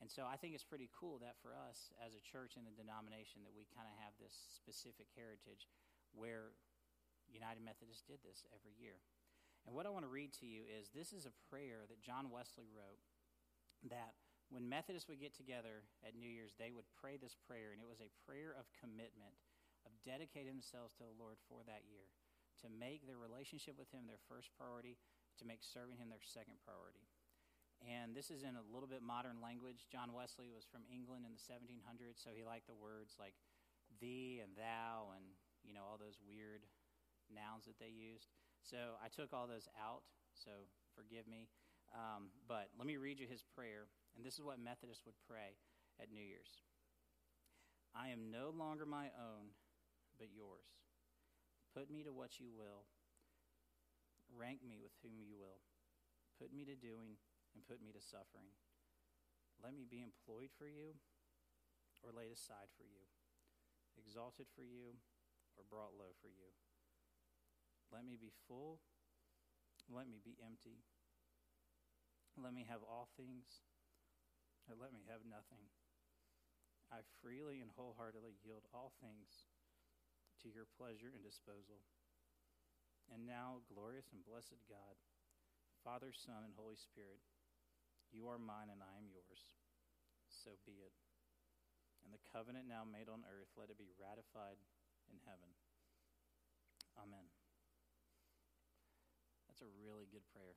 And 0.00 0.08
so 0.08 0.24
I 0.24 0.40
think 0.40 0.56
it's 0.56 0.64
pretty 0.64 0.88
cool 0.96 1.20
that 1.20 1.36
for 1.44 1.52
us 1.52 1.92
as 2.00 2.16
a 2.16 2.24
church 2.24 2.56
in 2.56 2.64
the 2.64 2.72
denomination 2.72 3.44
that 3.44 3.52
we 3.52 3.68
kind 3.68 3.84
of 3.84 3.92
have 4.00 4.16
this 4.16 4.32
specific 4.48 5.12
heritage 5.12 5.68
where 6.14 6.56
United 7.30 7.62
Methodist 7.62 8.06
did 8.06 8.22
this 8.26 8.42
every 8.50 8.74
year. 8.78 8.98
And 9.66 9.76
what 9.76 9.84
I 9.84 9.92
want 9.92 10.08
to 10.08 10.12
read 10.12 10.32
to 10.40 10.46
you 10.48 10.64
is 10.66 10.90
this 10.90 11.12
is 11.12 11.28
a 11.28 11.40
prayer 11.52 11.84
that 11.86 12.00
John 12.00 12.32
Wesley 12.32 12.66
wrote 12.72 13.02
that 13.92 14.16
when 14.50 14.66
Methodists 14.66 15.06
would 15.06 15.22
get 15.22 15.36
together 15.36 15.86
at 16.02 16.18
New 16.18 16.28
Year's, 16.28 16.58
they 16.58 16.74
would 16.74 16.88
pray 16.98 17.14
this 17.14 17.38
prayer, 17.38 17.70
and 17.70 17.78
it 17.78 17.86
was 17.86 18.02
a 18.02 18.10
prayer 18.26 18.50
of 18.58 18.66
commitment, 18.74 19.38
of 19.86 19.94
dedicating 20.02 20.50
themselves 20.50 20.98
to 20.98 21.06
the 21.06 21.14
Lord 21.14 21.38
for 21.46 21.62
that 21.70 21.86
year, 21.86 22.10
to 22.66 22.68
make 22.68 23.06
their 23.06 23.20
relationship 23.20 23.78
with 23.78 23.88
Him 23.94 24.10
their 24.10 24.20
first 24.26 24.50
priority, 24.58 24.98
to 25.38 25.46
make 25.46 25.62
serving 25.62 26.02
Him 26.02 26.10
their 26.10 26.24
second 26.24 26.58
priority. 26.66 27.06
And 27.80 28.12
this 28.12 28.28
is 28.28 28.44
in 28.44 28.60
a 28.60 28.66
little 28.68 28.90
bit 28.90 29.00
modern 29.00 29.40
language. 29.40 29.88
John 29.88 30.12
Wesley 30.12 30.52
was 30.52 30.68
from 30.68 30.84
England 30.90 31.24
in 31.24 31.32
the 31.32 31.40
1700s, 31.40 32.20
so 32.20 32.34
he 32.34 32.44
liked 32.44 32.68
the 32.68 32.76
words 32.76 33.16
like 33.16 33.38
thee 34.02 34.42
and 34.44 34.52
thou 34.52 35.16
and, 35.16 35.24
you 35.64 35.74
know, 35.74 35.84
all 35.84 35.98
those 36.00 36.18
weird 36.22 36.66
nouns 37.30 37.64
that 37.66 37.78
they 37.78 37.92
used. 37.92 38.28
So 38.62 38.98
I 39.00 39.08
took 39.08 39.32
all 39.32 39.46
those 39.46 39.68
out, 39.78 40.02
so 40.34 40.68
forgive 40.94 41.26
me. 41.26 41.48
Um, 41.90 42.30
but 42.46 42.70
let 42.78 42.86
me 42.86 42.96
read 42.96 43.18
you 43.18 43.26
his 43.26 43.42
prayer, 43.42 43.90
and 44.14 44.22
this 44.22 44.38
is 44.38 44.42
what 44.42 44.62
Methodists 44.62 45.02
would 45.06 45.18
pray 45.26 45.58
at 45.98 46.12
New 46.12 46.22
Year's 46.22 46.62
I 47.90 48.14
am 48.14 48.30
no 48.30 48.54
longer 48.54 48.86
my 48.86 49.10
own, 49.18 49.50
but 50.14 50.30
yours. 50.30 50.70
Put 51.74 51.90
me 51.90 52.02
to 52.06 52.14
what 52.14 52.38
you 52.38 52.54
will, 52.54 52.86
rank 54.30 54.62
me 54.62 54.78
with 54.78 54.94
whom 55.02 55.18
you 55.18 55.34
will, 55.34 55.62
put 56.38 56.54
me 56.54 56.62
to 56.66 56.78
doing 56.78 57.18
and 57.54 57.66
put 57.66 57.82
me 57.82 57.90
to 57.90 58.02
suffering. 58.02 58.54
Let 59.58 59.74
me 59.74 59.86
be 59.86 60.02
employed 60.02 60.54
for 60.54 60.70
you 60.70 60.94
or 62.02 62.14
laid 62.14 62.30
aside 62.30 62.70
for 62.78 62.86
you, 62.86 63.06
exalted 63.98 64.46
for 64.54 64.62
you 64.62 64.98
or 65.58 65.66
brought 65.66 65.96
low 65.98 66.12
for 66.20 66.28
you. 66.28 66.50
Let 67.90 68.06
me 68.06 68.14
be 68.14 68.30
full, 68.46 68.78
let 69.90 70.06
me 70.06 70.22
be 70.22 70.38
empty. 70.38 70.82
Let 72.38 72.54
me 72.54 72.62
have 72.70 72.86
all 72.86 73.10
things, 73.18 73.66
or 74.70 74.78
let 74.78 74.94
me 74.94 75.02
have 75.10 75.26
nothing. 75.26 75.66
I 76.90 77.02
freely 77.18 77.58
and 77.58 77.74
wholeheartedly 77.74 78.38
yield 78.46 78.66
all 78.70 78.94
things 79.02 79.50
to 80.42 80.48
your 80.50 80.66
pleasure 80.78 81.10
and 81.10 81.22
disposal. 81.22 81.82
And 83.10 83.26
now, 83.26 83.66
glorious 83.66 84.06
and 84.14 84.22
blessed 84.22 84.62
God, 84.70 84.94
Father, 85.82 86.14
Son, 86.14 86.46
and 86.46 86.54
Holy 86.54 86.78
Spirit, 86.78 87.18
you 88.14 88.30
are 88.30 88.38
mine 88.38 88.70
and 88.70 88.82
I 88.82 88.94
am 88.94 89.10
yours. 89.10 89.50
So 90.30 90.54
be 90.62 90.78
it. 90.82 90.94
And 92.06 92.14
the 92.14 92.22
covenant 92.30 92.70
now 92.70 92.86
made 92.86 93.10
on 93.10 93.26
earth, 93.26 93.50
let 93.58 93.70
it 93.70 93.78
be 93.78 93.90
ratified 93.98 94.58
in 95.10 95.20
heaven. 95.26 95.50
Amen. 96.98 97.26
That's 99.46 99.62
a 99.62 99.70
really 99.82 100.06
good 100.08 100.24
prayer. 100.30 100.56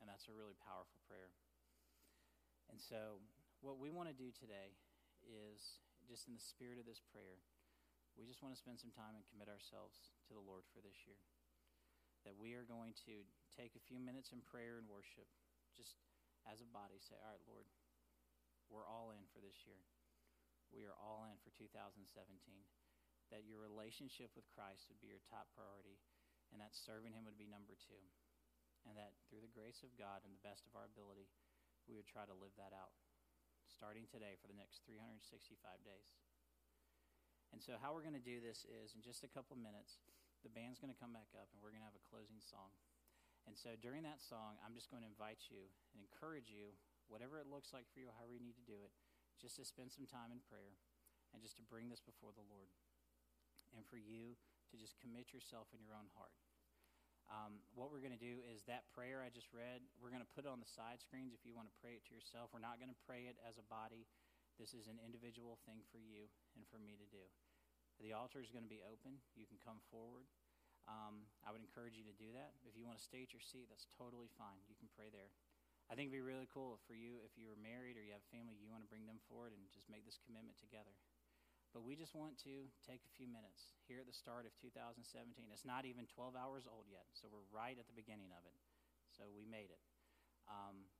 And 0.00 0.08
that's 0.08 0.30
a 0.30 0.34
really 0.34 0.56
powerful 0.56 1.02
prayer. 1.04 1.34
And 2.72 2.80
so, 2.80 3.20
what 3.60 3.76
we 3.76 3.92
want 3.92 4.08
to 4.08 4.16
do 4.16 4.32
today 4.32 4.72
is 5.26 5.82
just 6.08 6.24
in 6.30 6.32
the 6.32 6.40
spirit 6.40 6.80
of 6.80 6.88
this 6.88 7.02
prayer, 7.12 7.42
we 8.16 8.24
just 8.24 8.40
want 8.40 8.56
to 8.56 8.60
spend 8.60 8.80
some 8.80 8.94
time 8.94 9.14
and 9.18 9.26
commit 9.28 9.52
ourselves 9.52 10.10
to 10.26 10.32
the 10.32 10.40
Lord 10.40 10.64
for 10.72 10.80
this 10.80 11.04
year. 11.04 11.20
That 12.24 12.36
we 12.36 12.56
are 12.56 12.64
going 12.64 12.96
to 13.08 13.24
take 13.52 13.76
a 13.76 13.82
few 13.84 14.00
minutes 14.00 14.32
in 14.32 14.44
prayer 14.44 14.80
and 14.80 14.88
worship, 14.88 15.28
just 15.76 16.00
as 16.48 16.60
a 16.60 16.68
body 16.68 17.00
say, 17.00 17.16
All 17.20 17.32
right, 17.32 17.48
Lord, 17.48 17.68
we're 18.68 18.86
all 18.86 19.12
in 19.12 19.24
for 19.34 19.40
this 19.42 19.66
year. 19.68 19.80
We 20.70 20.86
are 20.86 20.94
all 20.96 21.26
in 21.26 21.36
for 21.42 21.50
2017. 21.58 22.06
That 23.30 23.46
your 23.46 23.62
relationship 23.62 24.34
with 24.34 24.50
Christ 24.50 24.90
would 24.90 24.98
be 24.98 25.10
your 25.10 25.22
top 25.22 25.50
priority, 25.54 26.02
and 26.50 26.58
that 26.58 26.74
serving 26.74 27.14
Him 27.14 27.26
would 27.30 27.38
be 27.38 27.46
number 27.46 27.78
two. 27.78 28.02
And 28.84 28.98
that 28.98 29.14
through 29.28 29.44
the 29.44 29.54
grace 29.54 29.86
of 29.86 29.94
God 29.94 30.26
and 30.26 30.34
the 30.34 30.42
best 30.42 30.66
of 30.66 30.74
our 30.74 30.88
ability, 30.88 31.30
we 31.86 31.94
would 31.94 32.08
try 32.08 32.26
to 32.26 32.34
live 32.34 32.56
that 32.58 32.74
out, 32.74 32.96
starting 33.70 34.08
today 34.10 34.34
for 34.40 34.50
the 34.50 34.56
next 34.56 34.82
365 34.88 35.54
days. 35.86 36.16
And 37.54 37.62
so, 37.62 37.78
how 37.78 37.94
we're 37.94 38.06
going 38.06 38.18
to 38.18 38.22
do 38.22 38.42
this 38.42 38.66
is 38.66 38.94
in 38.94 39.02
just 39.02 39.22
a 39.22 39.30
couple 39.30 39.58
of 39.58 39.62
minutes, 39.62 40.02
the 40.42 40.52
band's 40.52 40.80
going 40.80 40.92
to 40.92 40.98
come 40.98 41.12
back 41.12 41.30
up 41.36 41.50
and 41.52 41.60
we're 41.60 41.74
going 41.74 41.84
to 41.84 41.90
have 41.90 41.98
a 41.98 42.08
closing 42.08 42.40
song. 42.40 42.72
And 43.48 43.56
so 43.56 43.76
during 43.80 44.04
that 44.04 44.20
song, 44.20 44.60
I'm 44.60 44.76
just 44.76 44.92
going 44.92 45.00
to 45.04 45.08
invite 45.08 45.48
you 45.48 45.68
and 45.92 46.00
encourage 46.00 46.52
you, 46.52 46.76
whatever 47.08 47.40
it 47.40 47.48
looks 47.48 47.72
like 47.72 47.88
for 47.92 48.00
you, 48.00 48.12
however 48.12 48.36
you 48.36 48.44
need 48.44 48.58
to 48.60 48.68
do 48.68 48.78
it, 48.84 48.92
just 49.40 49.56
to 49.56 49.64
spend 49.64 49.92
some 49.92 50.04
time 50.04 50.32
in 50.32 50.44
prayer 50.44 50.76
and 51.32 51.40
just 51.40 51.56
to 51.56 51.64
bring 51.64 51.88
this 51.88 52.04
before 52.04 52.36
the 52.36 52.44
Lord. 52.44 52.68
And 53.76 53.86
for 53.86 53.98
you 53.98 54.34
to 54.70 54.74
just 54.78 54.98
commit 54.98 55.30
yourself 55.34 55.70
in 55.74 55.82
your 55.82 55.94
own 55.94 56.10
heart. 56.14 56.34
Um, 57.30 57.62
what 57.78 57.94
we're 57.94 58.02
going 58.02 58.16
to 58.16 58.18
do 58.18 58.42
is 58.42 58.66
that 58.66 58.90
prayer 58.90 59.22
I 59.22 59.30
just 59.30 59.54
read, 59.54 59.86
we're 60.02 60.10
going 60.10 60.24
to 60.24 60.34
put 60.34 60.42
it 60.46 60.50
on 60.50 60.58
the 60.58 60.66
side 60.66 60.98
screens 60.98 61.30
if 61.30 61.46
you 61.46 61.54
want 61.54 61.70
to 61.70 61.76
pray 61.78 61.94
it 61.94 62.02
to 62.10 62.12
yourself. 62.14 62.50
We're 62.50 62.62
not 62.62 62.82
going 62.82 62.90
to 62.90 63.02
pray 63.06 63.30
it 63.30 63.38
as 63.46 63.54
a 63.54 63.66
body. 63.70 64.10
This 64.58 64.74
is 64.74 64.90
an 64.90 64.98
individual 64.98 65.62
thing 65.62 65.86
for 65.94 66.02
you 66.02 66.26
and 66.58 66.66
for 66.66 66.82
me 66.82 66.98
to 66.98 67.06
do. 67.06 67.22
The 68.02 68.10
altar 68.10 68.42
is 68.42 68.50
going 68.50 68.66
to 68.66 68.72
be 68.72 68.82
open. 68.82 69.22
You 69.38 69.46
can 69.46 69.62
come 69.62 69.78
forward. 69.94 70.26
Um, 70.90 71.30
I 71.46 71.54
would 71.54 71.62
encourage 71.62 71.94
you 71.94 72.02
to 72.08 72.16
do 72.18 72.34
that. 72.34 72.58
If 72.66 72.74
you 72.74 72.82
want 72.82 72.98
to 72.98 73.04
stay 73.04 73.22
at 73.22 73.30
your 73.30 73.44
seat, 73.44 73.70
that's 73.70 73.86
totally 73.94 74.32
fine. 74.34 74.58
You 74.66 74.74
can 74.74 74.90
pray 74.90 75.12
there. 75.14 75.30
I 75.86 75.94
think 75.94 76.10
it'd 76.10 76.18
be 76.18 76.24
really 76.24 76.50
cool 76.50 76.82
for 76.86 76.98
you 76.98 77.22
if 77.22 77.34
you're 77.38 77.58
married 77.58 77.94
or 77.94 78.02
you 78.02 78.14
have 78.14 78.26
family, 78.30 78.58
you 78.58 78.70
want 78.70 78.82
to 78.82 78.90
bring 78.90 79.06
them 79.06 79.22
forward 79.26 79.54
and 79.54 79.62
just 79.70 79.90
make 79.90 80.02
this 80.02 80.18
commitment 80.22 80.58
together. 80.58 80.94
But 81.70 81.86
we 81.86 81.94
just 81.94 82.18
want 82.18 82.34
to 82.42 82.66
take 82.82 83.06
a 83.06 83.12
few 83.14 83.30
minutes 83.30 83.78
here 83.86 84.02
at 84.02 84.08
the 84.10 84.16
start 84.16 84.42
of 84.42 84.52
2017. 84.58 85.06
It's 85.54 85.62
not 85.62 85.86
even 85.86 86.10
12 86.10 86.34
hours 86.34 86.66
old 86.66 86.90
yet, 86.90 87.06
so 87.14 87.30
we're 87.30 87.46
right 87.54 87.78
at 87.78 87.86
the 87.86 87.94
beginning 87.94 88.34
of 88.34 88.42
it. 88.42 88.58
So 89.14 89.30
we 89.30 89.46
made 89.46 89.70
it. 89.70 89.82
Um, 90.50 90.90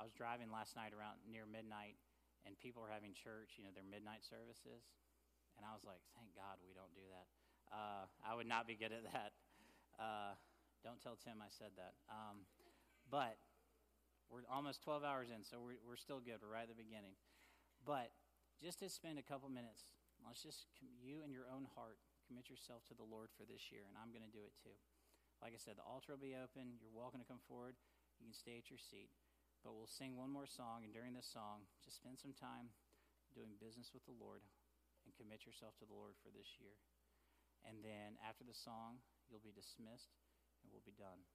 I 0.00 0.08
was 0.08 0.16
driving 0.16 0.48
last 0.48 0.72
night 0.72 0.96
around 0.96 1.20
near 1.28 1.44
midnight, 1.44 2.00
and 2.48 2.56
people 2.56 2.80
were 2.80 2.92
having 2.92 3.12
church, 3.12 3.60
you 3.60 3.64
know, 3.64 3.72
their 3.76 3.84
midnight 3.84 4.24
services. 4.24 4.88
And 5.60 5.68
I 5.68 5.76
was 5.76 5.84
like, 5.84 6.00
thank 6.16 6.32
God 6.32 6.60
we 6.64 6.72
don't 6.72 6.92
do 6.96 7.04
that. 7.12 7.28
Uh, 7.68 8.04
I 8.24 8.32
would 8.32 8.48
not 8.48 8.64
be 8.64 8.76
good 8.76 8.92
at 8.92 9.04
that. 9.12 9.36
Uh, 9.96 10.32
don't 10.84 11.00
tell 11.00 11.16
Tim 11.16 11.40
I 11.40 11.48
said 11.48 11.72
that. 11.76 11.96
Um, 12.08 12.44
but 13.08 13.36
we're 14.28 14.44
almost 14.48 14.80
12 14.84 15.04
hours 15.04 15.28
in, 15.28 15.44
so 15.44 15.60
we're, 15.60 15.80
we're 15.84 16.00
still 16.00 16.20
good. 16.20 16.40
We're 16.40 16.52
right 16.52 16.68
at 16.68 16.72
the 16.72 16.78
beginning. 16.78 17.16
But 17.84 18.12
just 18.60 18.80
to 18.80 18.88
spend 18.88 19.18
a 19.18 19.24
couple 19.24 19.48
minutes, 19.48 19.95
let's 20.26 20.42
just, 20.42 20.66
you 20.82 21.22
and 21.22 21.30
your 21.30 21.46
own 21.46 21.70
heart, 21.78 22.02
commit 22.26 22.50
yourself 22.50 22.82
to 22.90 22.94
the 22.98 23.06
Lord 23.06 23.30
for 23.32 23.46
this 23.46 23.70
year, 23.70 23.86
and 23.86 23.94
I'm 23.94 24.10
going 24.10 24.26
to 24.26 24.34
do 24.34 24.42
it 24.42 24.54
too. 24.58 24.74
Like 25.38 25.54
I 25.54 25.60
said, 25.62 25.78
the 25.78 25.86
altar 25.86 26.18
will 26.18 26.22
be 26.22 26.34
open. 26.34 26.76
You're 26.82 26.92
welcome 26.92 27.22
to 27.22 27.28
come 27.28 27.42
forward. 27.46 27.78
You 28.18 28.26
can 28.26 28.34
stay 28.34 28.58
at 28.58 28.66
your 28.66 28.80
seat. 28.80 29.14
But 29.62 29.78
we'll 29.78 29.90
sing 29.90 30.18
one 30.18 30.30
more 30.34 30.46
song, 30.46 30.82
and 30.82 30.90
during 30.90 31.14
this 31.14 31.30
song, 31.30 31.70
just 31.82 31.98
spend 31.98 32.18
some 32.18 32.34
time 32.34 32.74
doing 33.34 33.58
business 33.60 33.94
with 33.94 34.02
the 34.08 34.16
Lord 34.16 34.42
and 35.06 35.14
commit 35.14 35.46
yourself 35.46 35.78
to 35.78 35.86
the 35.86 35.94
Lord 35.94 36.18
for 36.18 36.34
this 36.34 36.58
year. 36.58 36.74
And 37.62 37.82
then 37.82 38.18
after 38.22 38.42
the 38.42 38.56
song, 38.56 39.02
you'll 39.26 39.42
be 39.42 39.54
dismissed 39.54 40.18
and 40.62 40.70
we'll 40.70 40.86
be 40.86 40.94
done. 40.94 41.26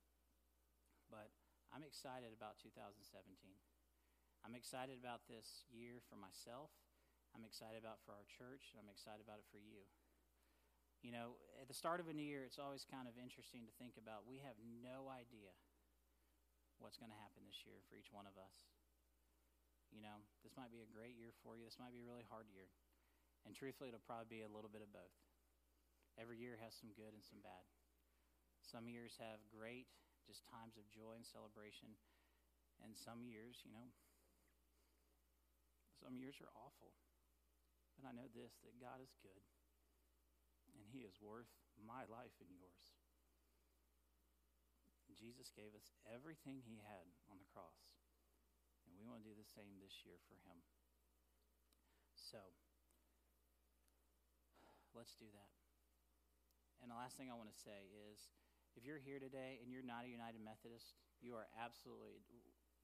But 1.12 1.32
I'm 1.72 1.84
excited 1.84 2.32
about 2.32 2.60
2017. 2.60 3.04
I'm 4.42 4.56
excited 4.56 4.98
about 5.00 5.28
this 5.28 5.68
year 5.70 6.02
for 6.08 6.16
myself. 6.18 6.72
I'm 7.32 7.48
excited 7.48 7.80
about 7.80 8.04
for 8.04 8.12
our 8.12 8.28
church. 8.28 8.76
I'm 8.76 8.92
excited 8.92 9.24
about 9.24 9.40
it 9.40 9.48
for 9.48 9.60
you. 9.60 9.88
You 11.02 11.10
know, 11.10 11.40
at 11.58 11.66
the 11.66 11.74
start 11.74 11.98
of 11.98 12.12
a 12.12 12.14
new 12.14 12.26
year, 12.26 12.46
it's 12.46 12.62
always 12.62 12.86
kind 12.86 13.10
of 13.10 13.18
interesting 13.18 13.66
to 13.66 13.74
think 13.82 13.98
about. 13.98 14.30
We 14.30 14.44
have 14.46 14.60
no 14.62 15.10
idea 15.10 15.50
what's 16.78 17.02
going 17.02 17.10
to 17.10 17.18
happen 17.18 17.42
this 17.48 17.66
year 17.66 17.82
for 17.90 17.98
each 17.98 18.14
one 18.14 18.30
of 18.30 18.38
us. 18.38 18.54
You 19.90 20.04
know, 20.06 20.22
this 20.46 20.54
might 20.56 20.70
be 20.70 20.86
a 20.86 20.90
great 20.94 21.18
year 21.18 21.34
for 21.42 21.58
you. 21.58 21.66
This 21.66 21.82
might 21.82 21.92
be 21.92 22.00
a 22.00 22.08
really 22.08 22.28
hard 22.30 22.48
year. 22.54 22.70
And 23.44 23.58
truthfully, 23.58 23.90
it'll 23.90 24.06
probably 24.06 24.30
be 24.30 24.46
a 24.46 24.52
little 24.52 24.70
bit 24.70 24.86
of 24.86 24.94
both. 24.94 25.16
Every 26.22 26.38
year 26.38 26.60
has 26.62 26.78
some 26.78 26.94
good 26.94 27.12
and 27.18 27.24
some 27.26 27.42
bad. 27.42 27.66
Some 28.62 28.86
years 28.86 29.18
have 29.18 29.42
great, 29.50 29.90
just 30.30 30.46
times 30.46 30.78
of 30.78 30.86
joy 30.94 31.18
and 31.18 31.26
celebration. 31.26 31.98
And 32.86 32.94
some 32.94 33.26
years, 33.26 33.62
you 33.66 33.74
know, 33.74 33.90
some 35.98 36.18
years 36.18 36.38
are 36.42 36.50
awful. 36.54 36.94
But 38.02 38.10
I 38.10 38.18
know 38.18 38.34
this 38.34 38.58
that 38.66 38.82
God 38.82 38.98
is 38.98 39.14
good, 39.22 39.46
and 40.74 40.82
He 40.90 41.06
is 41.06 41.22
worth 41.22 41.54
my 41.78 42.02
life 42.10 42.34
and 42.42 42.50
yours. 42.50 42.98
Jesus 45.22 45.54
gave 45.54 45.78
us 45.78 45.94
everything 46.10 46.66
He 46.66 46.82
had 46.82 47.06
on 47.30 47.38
the 47.38 47.46
cross. 47.54 47.94
And 48.90 48.98
we 48.98 49.06
want 49.06 49.22
to 49.22 49.30
do 49.30 49.38
the 49.38 49.46
same 49.46 49.78
this 49.78 50.02
year 50.02 50.18
for 50.26 50.34
Him. 50.50 50.58
So, 52.18 52.42
let's 54.98 55.14
do 55.14 55.30
that. 55.30 55.54
And 56.82 56.90
the 56.90 56.98
last 56.98 57.22
thing 57.22 57.30
I 57.30 57.38
want 57.38 57.54
to 57.54 57.62
say 57.62 57.94
is 58.10 58.34
if 58.74 58.82
you're 58.82 58.98
here 58.98 59.22
today 59.22 59.62
and 59.62 59.70
you're 59.70 59.86
not 59.86 60.10
a 60.10 60.12
United 60.12 60.42
Methodist, 60.42 60.98
you 61.22 61.38
are 61.38 61.46
absolutely, 61.54 62.18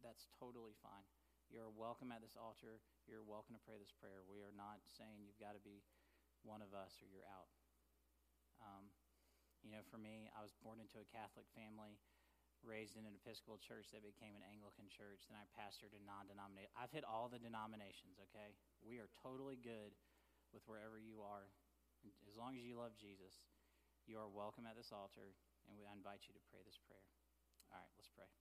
that's 0.05 0.29
totally 0.37 0.77
fine. 0.85 1.09
You're 1.47 1.71
welcome 1.71 2.11
at 2.11 2.19
this 2.21 2.35
altar. 2.35 2.83
You're 3.07 3.23
welcome 3.23 3.55
to 3.55 3.63
pray 3.63 3.79
this 3.79 3.93
prayer. 3.95 4.23
We 4.27 4.43
are 4.43 4.55
not 4.55 4.83
saying 4.85 5.23
you've 5.23 5.39
got 5.39 5.55
to 5.55 5.63
be 5.63 5.83
one 6.43 6.59
of 6.59 6.75
us 6.75 6.99
or 6.99 7.07
you're 7.07 7.27
out. 7.27 7.49
Um, 8.59 8.91
you 9.63 9.71
know, 9.71 9.83
for 9.87 9.97
me, 9.97 10.27
I 10.35 10.43
was 10.43 10.55
born 10.59 10.77
into 10.77 10.99
a 10.99 11.07
Catholic 11.07 11.47
family, 11.55 11.99
raised 12.61 12.99
in 12.99 13.07
an 13.07 13.15
Episcopal 13.15 13.57
church 13.57 13.89
that 13.95 14.03
became 14.03 14.35
an 14.35 14.45
Anglican 14.47 14.91
church. 14.91 15.25
Then 15.27 15.39
I 15.39 15.45
pastored 15.55 15.95
a 15.95 16.01
non 16.03 16.27
denominational. 16.27 16.75
I've 16.77 16.93
hit 16.93 17.07
all 17.07 17.31
the 17.31 17.39
denominations, 17.39 18.19
okay? 18.29 18.55
We 18.83 18.99
are 18.99 19.07
totally 19.23 19.57
good 19.57 19.95
with 20.51 20.67
wherever 20.67 20.99
you 20.99 21.23
are, 21.23 21.51
as 22.27 22.35
long 22.35 22.55
as 22.55 22.63
you 22.63 22.77
love 22.77 22.95
Jesus 22.95 23.39
you 24.07 24.15
are 24.15 24.31
welcome 24.31 24.63
at 24.63 24.79
this 24.79 24.95
altar, 24.95 25.35
and 25.67 25.75
we 25.75 25.83
invite 25.83 26.23
you 26.27 26.33
to 26.33 26.39
pray 26.47 26.63
this 26.63 26.79
prayer. 26.87 27.03
All 27.69 27.77
right, 27.77 27.91
let's 27.99 28.07
pray. 28.15 28.31